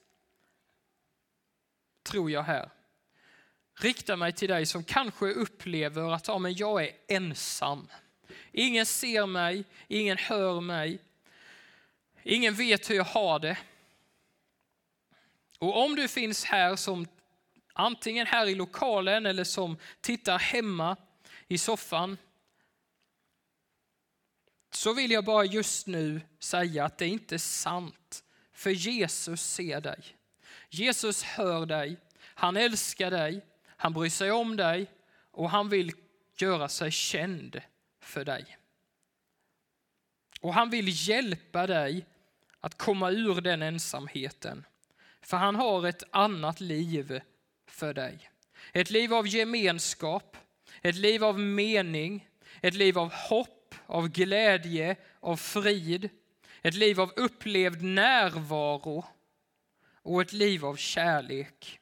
tror 2.03 2.31
jag 2.31 2.43
här, 2.43 2.69
rikta 3.79 4.15
mig 4.15 4.33
till 4.33 4.49
dig 4.49 4.65
som 4.65 4.83
kanske 4.83 5.25
upplever 5.25 6.13
att 6.13 6.27
ja, 6.27 6.37
men 6.37 6.53
jag 6.53 6.83
är 6.83 6.91
ensam. 7.07 7.87
Ingen 8.51 8.85
ser 8.85 9.25
mig, 9.25 9.65
ingen 9.87 10.17
hör 10.17 10.61
mig, 10.61 10.99
ingen 12.23 12.53
vet 12.53 12.89
hur 12.89 12.95
jag 12.95 13.03
har 13.03 13.39
det. 13.39 13.57
Och 15.59 15.83
om 15.83 15.95
du 15.95 16.07
finns 16.07 16.45
här 16.45 16.75
som 16.75 17.07
antingen 17.73 18.27
här 18.27 18.45
i 18.45 18.55
lokalen 18.55 19.25
eller 19.25 19.43
som 19.43 19.77
tittar 20.01 20.39
hemma 20.39 20.97
i 21.47 21.57
soffan 21.57 22.17
så 24.77 24.93
vill 24.93 25.11
jag 25.11 25.23
bara 25.25 25.45
just 25.45 25.87
nu 25.87 26.21
säga 26.39 26.85
att 26.85 26.97
det 26.97 27.05
är 27.05 27.09
inte 27.09 27.39
sant. 27.39 28.23
För 28.53 28.69
Jesus 28.69 29.41
ser 29.41 29.81
dig. 29.81 29.99
Jesus 30.69 31.23
hör 31.23 31.65
dig. 31.65 31.97
Han 32.19 32.57
älskar 32.57 33.11
dig. 33.11 33.45
Han 33.65 33.93
bryr 33.93 34.09
sig 34.09 34.31
om 34.31 34.55
dig 34.55 34.91
och 35.31 35.49
han 35.49 35.69
vill 35.69 35.91
göra 36.37 36.69
sig 36.69 36.91
känd 36.91 37.61
för 38.01 38.25
dig. 38.25 38.57
Och 40.41 40.53
han 40.53 40.69
vill 40.69 41.09
hjälpa 41.09 41.67
dig 41.67 42.05
att 42.59 42.77
komma 42.77 43.11
ur 43.11 43.41
den 43.41 43.61
ensamheten. 43.61 44.65
För 45.21 45.37
han 45.37 45.55
har 45.55 45.87
ett 45.87 46.03
annat 46.11 46.59
liv 46.59 47.21
för 47.67 47.93
dig. 47.93 48.29
Ett 48.73 48.89
liv 48.89 49.13
av 49.13 49.27
gemenskap, 49.27 50.37
ett 50.81 50.95
liv 50.95 51.23
av 51.23 51.39
mening, 51.39 52.27
ett 52.61 52.73
liv 52.73 52.97
av 52.97 53.13
hopp 53.13 53.56
av 53.87 54.07
glädje, 54.09 54.95
av 55.19 55.37
frid, 55.37 56.09
ett 56.61 56.73
liv 56.73 57.01
av 57.01 57.13
upplevd 57.15 57.81
närvaro 57.81 59.05
och 60.01 60.21
ett 60.21 60.33
liv 60.33 60.65
av 60.65 60.75
kärlek. 60.75 61.79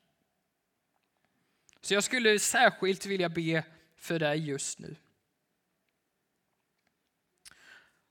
Så 1.82 1.94
jag 1.94 2.04
skulle 2.04 2.40
särskilt 2.40 3.06
vilja 3.06 3.30
be 3.30 3.64
för 3.96 4.20
dig 4.20 4.48
just 4.48 4.80
nu. 4.80 4.96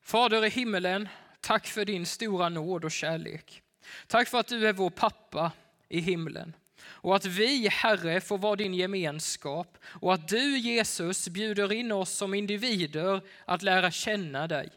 Fader 0.00 0.44
i 0.44 0.48
himmelen, 0.48 1.08
tack 1.40 1.66
för 1.66 1.84
din 1.84 2.06
stora 2.06 2.48
nåd 2.48 2.84
och 2.84 2.92
kärlek. 2.92 3.62
Tack 4.06 4.28
för 4.28 4.40
att 4.40 4.48
du 4.48 4.68
är 4.68 4.72
vår 4.72 4.90
pappa 4.90 5.52
i 5.88 6.00
himlen. 6.00 6.56
Och 6.86 7.16
att 7.16 7.24
vi, 7.24 7.68
Herre, 7.68 8.20
får 8.20 8.38
vara 8.38 8.56
din 8.56 8.74
gemenskap 8.74 9.78
och 9.84 10.14
att 10.14 10.28
du, 10.28 10.58
Jesus, 10.58 11.28
bjuder 11.28 11.72
in 11.72 11.92
oss 11.92 12.10
som 12.10 12.34
individer 12.34 13.20
att 13.44 13.62
lära 13.62 13.90
känna 13.90 14.46
dig. 14.46 14.70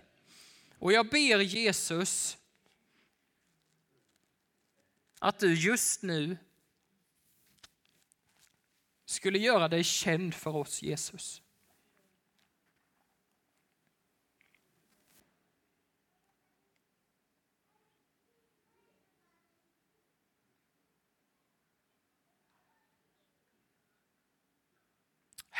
Och 0.79 0.93
jag 0.93 1.09
ber 1.09 1.39
Jesus 1.39 2.37
att 5.19 5.39
du 5.39 5.53
just 5.53 6.01
nu 6.01 6.37
skulle 9.05 9.39
göra 9.39 9.67
dig 9.67 9.83
känd 9.83 10.33
för 10.33 10.55
oss, 10.55 10.81
Jesus. 10.81 11.41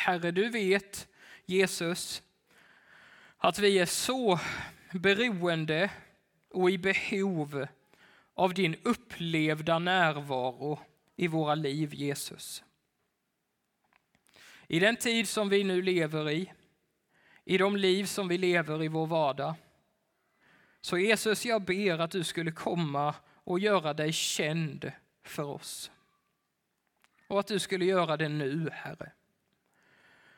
Herre, 0.08 0.32
du 0.32 0.50
vet, 0.50 1.08
Jesus, 1.46 2.24
att 3.38 3.60
vi 3.60 3.80
är 3.80 3.86
så 3.86 4.40
beroende 4.92 5.92
och 6.50 6.72
i 6.72 6.78
behov 6.78 7.68
av 8.34 8.54
din 8.54 8.76
upplevda 8.84 9.80
närvaro 9.80 10.80
i 11.16 11.28
våra 11.28 11.56
liv, 11.56 11.94
Jesus. 11.94 12.64
I 14.68 14.80
den 14.80 14.96
tid 14.96 15.28
som 15.28 15.50
vi 15.50 15.64
nu 15.64 15.82
lever 15.82 16.30
i, 16.30 16.54
i 17.46 17.58
de 17.58 17.76
liv 17.76 18.06
som 18.06 18.28
vi 18.28 18.38
lever 18.38 18.84
i 18.84 18.88
vår 18.88 19.08
vardag. 19.08 19.56
Så 20.82 20.98
Jesus, 20.98 21.46
jag 21.46 21.62
ber 21.62 22.00
att 22.00 22.12
du 22.12 22.24
skulle 22.24 22.52
komma 22.52 23.16
och 23.34 23.60
göra 23.60 23.94
dig 23.94 24.14
känd 24.14 24.92
för 25.24 25.44
oss. 25.44 25.92
Och 27.28 27.40
att 27.40 27.48
du 27.48 27.60
skulle 27.60 27.86
göra 27.86 28.18
det 28.18 28.30
nu, 28.30 28.70
Herre. 28.74 29.12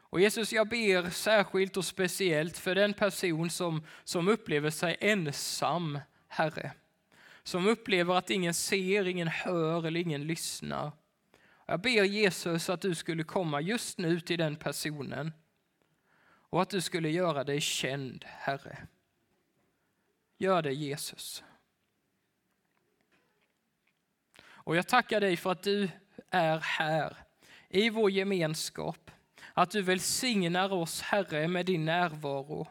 Och 0.10 0.22
Jesus, 0.22 0.53
jag 0.53 0.70
ber 0.70 1.10
särskilt 1.10 1.78
och 1.78 1.86
speciellt 1.86 2.57
för 2.57 2.76
den 2.76 2.93
person 2.93 3.49
som, 3.49 3.84
som 4.03 4.28
upplever 4.28 4.70
sig 4.70 4.97
ensam, 4.99 5.99
Herre. 6.28 6.72
Som 7.43 7.68
upplever 7.68 8.16
att 8.16 8.30
ingen 8.30 8.53
ser, 8.53 9.07
ingen 9.07 9.28
hör 9.28 9.88
eller 9.88 9.99
ingen 9.99 10.28
lyssnar. 10.28 10.91
Jag 11.66 11.82
ber 11.82 12.03
Jesus 12.03 12.70
att 12.70 12.82
du 12.82 12.95
skulle 12.95 13.24
komma 13.24 13.62
just 13.62 13.97
nu 13.97 14.20
till 14.20 14.39
den 14.39 14.55
personen 14.55 15.34
och 16.49 16.62
att 16.62 16.70
du 16.70 16.82
skulle 16.82 17.10
göra 17.10 17.43
dig 17.43 17.62
känd, 17.62 18.26
Herre. 18.28 18.88
Gör 20.38 20.62
det 20.62 20.74
Jesus. 20.74 21.43
Och 24.41 24.76
jag 24.76 24.88
tackar 24.88 25.22
dig 25.22 25.38
för 25.38 25.51
att 25.51 25.64
du 25.64 25.89
är 26.30 26.57
här 26.57 27.18
i 27.70 27.89
vår 27.89 28.12
gemenskap. 28.12 29.12
Att 29.60 29.72
du 29.72 29.82
välsignar 29.82 30.74
oss, 30.74 31.01
Herre, 31.01 31.47
med 31.47 31.66
din 31.66 31.86
närvaro. 31.86 32.68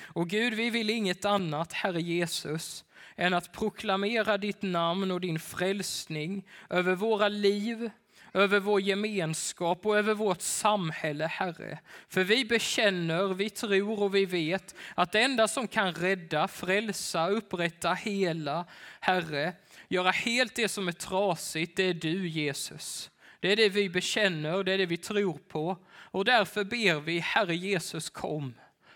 Och 0.00 0.28
Gud, 0.28 0.54
vi 0.54 0.70
vill 0.70 0.90
inget 0.90 1.24
annat, 1.24 1.72
Herre 1.72 2.02
Jesus, 2.02 2.84
än 3.16 3.34
att 3.34 3.52
proklamera 3.52 4.38
ditt 4.38 4.62
namn 4.62 5.10
och 5.10 5.20
din 5.20 5.40
frälsning 5.40 6.48
över 6.70 6.94
våra 6.94 7.28
liv, 7.28 7.90
över 8.32 8.60
vår 8.60 8.80
gemenskap 8.80 9.86
och 9.86 9.98
över 9.98 10.14
vårt 10.14 10.40
samhälle, 10.40 11.26
Herre. 11.26 11.78
För 12.08 12.24
vi 12.24 12.44
bekänner, 12.44 13.34
vi 13.34 13.50
tror 13.50 14.02
och 14.02 14.14
vi 14.14 14.26
vet 14.26 14.74
att 14.94 15.12
det 15.12 15.20
enda 15.20 15.48
som 15.48 15.68
kan 15.68 15.94
rädda, 15.94 16.48
frälsa, 16.48 17.28
upprätta, 17.28 17.94
hela, 17.94 18.64
Herre, 19.00 19.52
göra 19.88 20.10
helt 20.10 20.54
det 20.54 20.68
som 20.68 20.88
är 20.88 20.92
trasigt, 20.92 21.76
det 21.76 21.82
är 21.82 21.94
du 21.94 22.28
Jesus. 22.28 23.10
Det 23.40 23.52
är 23.52 23.56
det 23.56 23.68
vi 23.68 23.88
bekänner, 23.88 24.64
det 24.64 24.72
är 24.72 24.78
det 24.78 24.86
vi 24.86 24.96
tror 24.96 25.38
på. 25.48 25.76
Och 26.16 26.24
därför 26.24 26.64
ber 26.64 27.00
vi, 27.00 27.18
Herre 27.18 27.56
Jesus 27.56 28.10
kom, 28.10 28.54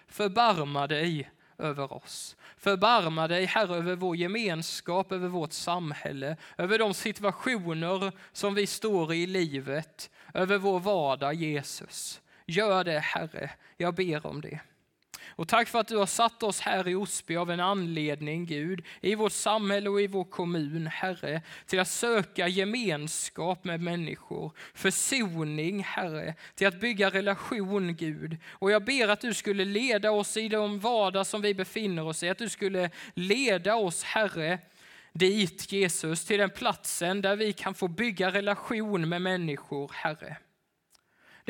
förbarma 0.08 0.86
dig 0.86 1.30
över 1.58 1.92
oss. 1.92 2.36
Förbarma 2.56 3.28
dig, 3.28 3.44
Herre, 3.44 3.76
över 3.76 3.96
vår 3.96 4.16
gemenskap, 4.16 5.12
över 5.12 5.28
vårt 5.28 5.52
samhälle, 5.52 6.36
över 6.58 6.78
de 6.78 6.94
situationer 6.94 8.12
som 8.32 8.54
vi 8.54 8.66
står 8.66 9.12
i 9.12 9.22
i 9.22 9.26
livet, 9.26 10.10
över 10.34 10.58
vår 10.58 10.80
vardag, 10.80 11.34
Jesus. 11.34 12.20
Gör 12.46 12.84
det, 12.84 12.98
Herre. 12.98 13.50
Jag 13.76 13.94
ber 13.94 14.26
om 14.26 14.40
det. 14.40 14.60
Och 15.28 15.48
tack 15.48 15.68
för 15.68 15.78
att 15.78 15.88
du 15.88 15.96
har 15.96 16.06
satt 16.06 16.42
oss 16.42 16.60
här 16.60 16.88
i 16.88 16.94
Osby 16.94 17.36
av 17.36 17.50
en 17.50 17.60
anledning, 17.60 18.46
Gud, 18.46 18.84
i 19.00 19.14
vårt 19.14 19.32
samhälle 19.32 19.90
och 19.90 20.00
i 20.00 20.06
vår 20.06 20.24
kommun, 20.24 20.86
Herre, 20.86 21.42
till 21.66 21.80
att 21.80 21.88
söka 21.88 22.48
gemenskap 22.48 23.64
med 23.64 23.80
människor, 23.80 24.52
försoning, 24.74 25.82
Herre, 25.82 26.34
till 26.54 26.66
att 26.66 26.80
bygga 26.80 27.10
relation, 27.10 27.96
Gud. 27.96 28.36
Och 28.48 28.70
jag 28.70 28.84
ber 28.84 29.08
att 29.08 29.20
du 29.20 29.34
skulle 29.34 29.64
leda 29.64 30.10
oss 30.10 30.36
i 30.36 30.48
de 30.48 30.80
vardag 30.80 31.26
som 31.26 31.42
vi 31.42 31.54
befinner 31.54 32.06
oss 32.06 32.22
i, 32.22 32.28
att 32.28 32.38
du 32.38 32.48
skulle 32.48 32.90
leda 33.14 33.74
oss, 33.74 34.02
Herre, 34.04 34.58
dit, 35.12 35.72
Jesus, 35.72 36.24
till 36.24 36.38
den 36.38 36.50
platsen 36.50 37.22
där 37.22 37.36
vi 37.36 37.52
kan 37.52 37.74
få 37.74 37.88
bygga 37.88 38.30
relation 38.30 39.08
med 39.08 39.22
människor, 39.22 39.90
Herre. 39.94 40.36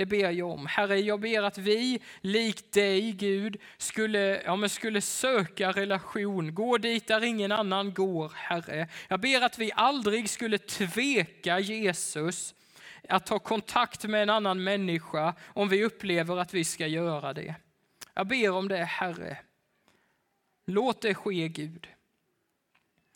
Det 0.00 0.06
ber 0.06 0.30
jag 0.30 0.50
om. 0.50 0.66
Herre, 0.66 1.00
jag 1.00 1.20
ber 1.20 1.42
att 1.42 1.58
vi, 1.58 2.00
likt 2.20 2.72
dig 2.72 3.12
Gud, 3.12 3.56
skulle, 3.78 4.42
ja, 4.42 4.56
men 4.56 4.68
skulle 4.68 5.00
söka 5.00 5.72
relation, 5.72 6.54
gå 6.54 6.78
dit 6.78 7.06
där 7.06 7.24
ingen 7.24 7.52
annan 7.52 7.94
går, 7.94 8.32
Herre. 8.34 8.88
Jag 9.08 9.20
ber 9.20 9.40
att 9.40 9.58
vi 9.58 9.72
aldrig 9.74 10.30
skulle 10.30 10.58
tveka 10.58 11.58
Jesus, 11.58 12.54
att 13.08 13.26
ta 13.26 13.38
kontakt 13.38 14.04
med 14.04 14.22
en 14.22 14.30
annan 14.30 14.64
människa 14.64 15.34
om 15.46 15.68
vi 15.68 15.84
upplever 15.84 16.36
att 16.36 16.54
vi 16.54 16.64
ska 16.64 16.86
göra 16.86 17.32
det. 17.32 17.54
Jag 18.14 18.26
ber 18.26 18.50
om 18.50 18.68
det, 18.68 18.84
Herre. 18.84 19.38
Låt 20.66 21.02
det 21.02 21.14
ske, 21.14 21.48
Gud. 21.48 21.88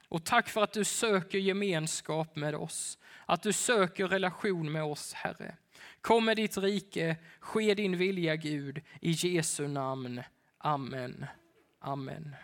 Och 0.09 0.25
tack 0.25 0.49
för 0.49 0.63
att 0.63 0.73
du 0.73 0.85
söker 0.85 1.39
gemenskap 1.39 2.37
med 2.37 2.55
oss, 2.55 2.99
att 3.27 3.43
du 3.43 3.53
söker 3.53 4.09
relation 4.09 4.73
med 4.73 4.85
oss, 4.85 5.13
Herre. 5.13 5.57
Kom 6.05 6.25
med 6.25 6.37
ditt 6.37 6.57
rike, 6.57 7.17
ske 7.41 7.75
din 7.75 7.97
vilja 7.97 8.37
Gud, 8.37 8.81
i 9.01 9.11
Jesu 9.11 9.69
namn. 9.69 10.21
Amen. 10.59 11.25
Amen. 11.81 12.35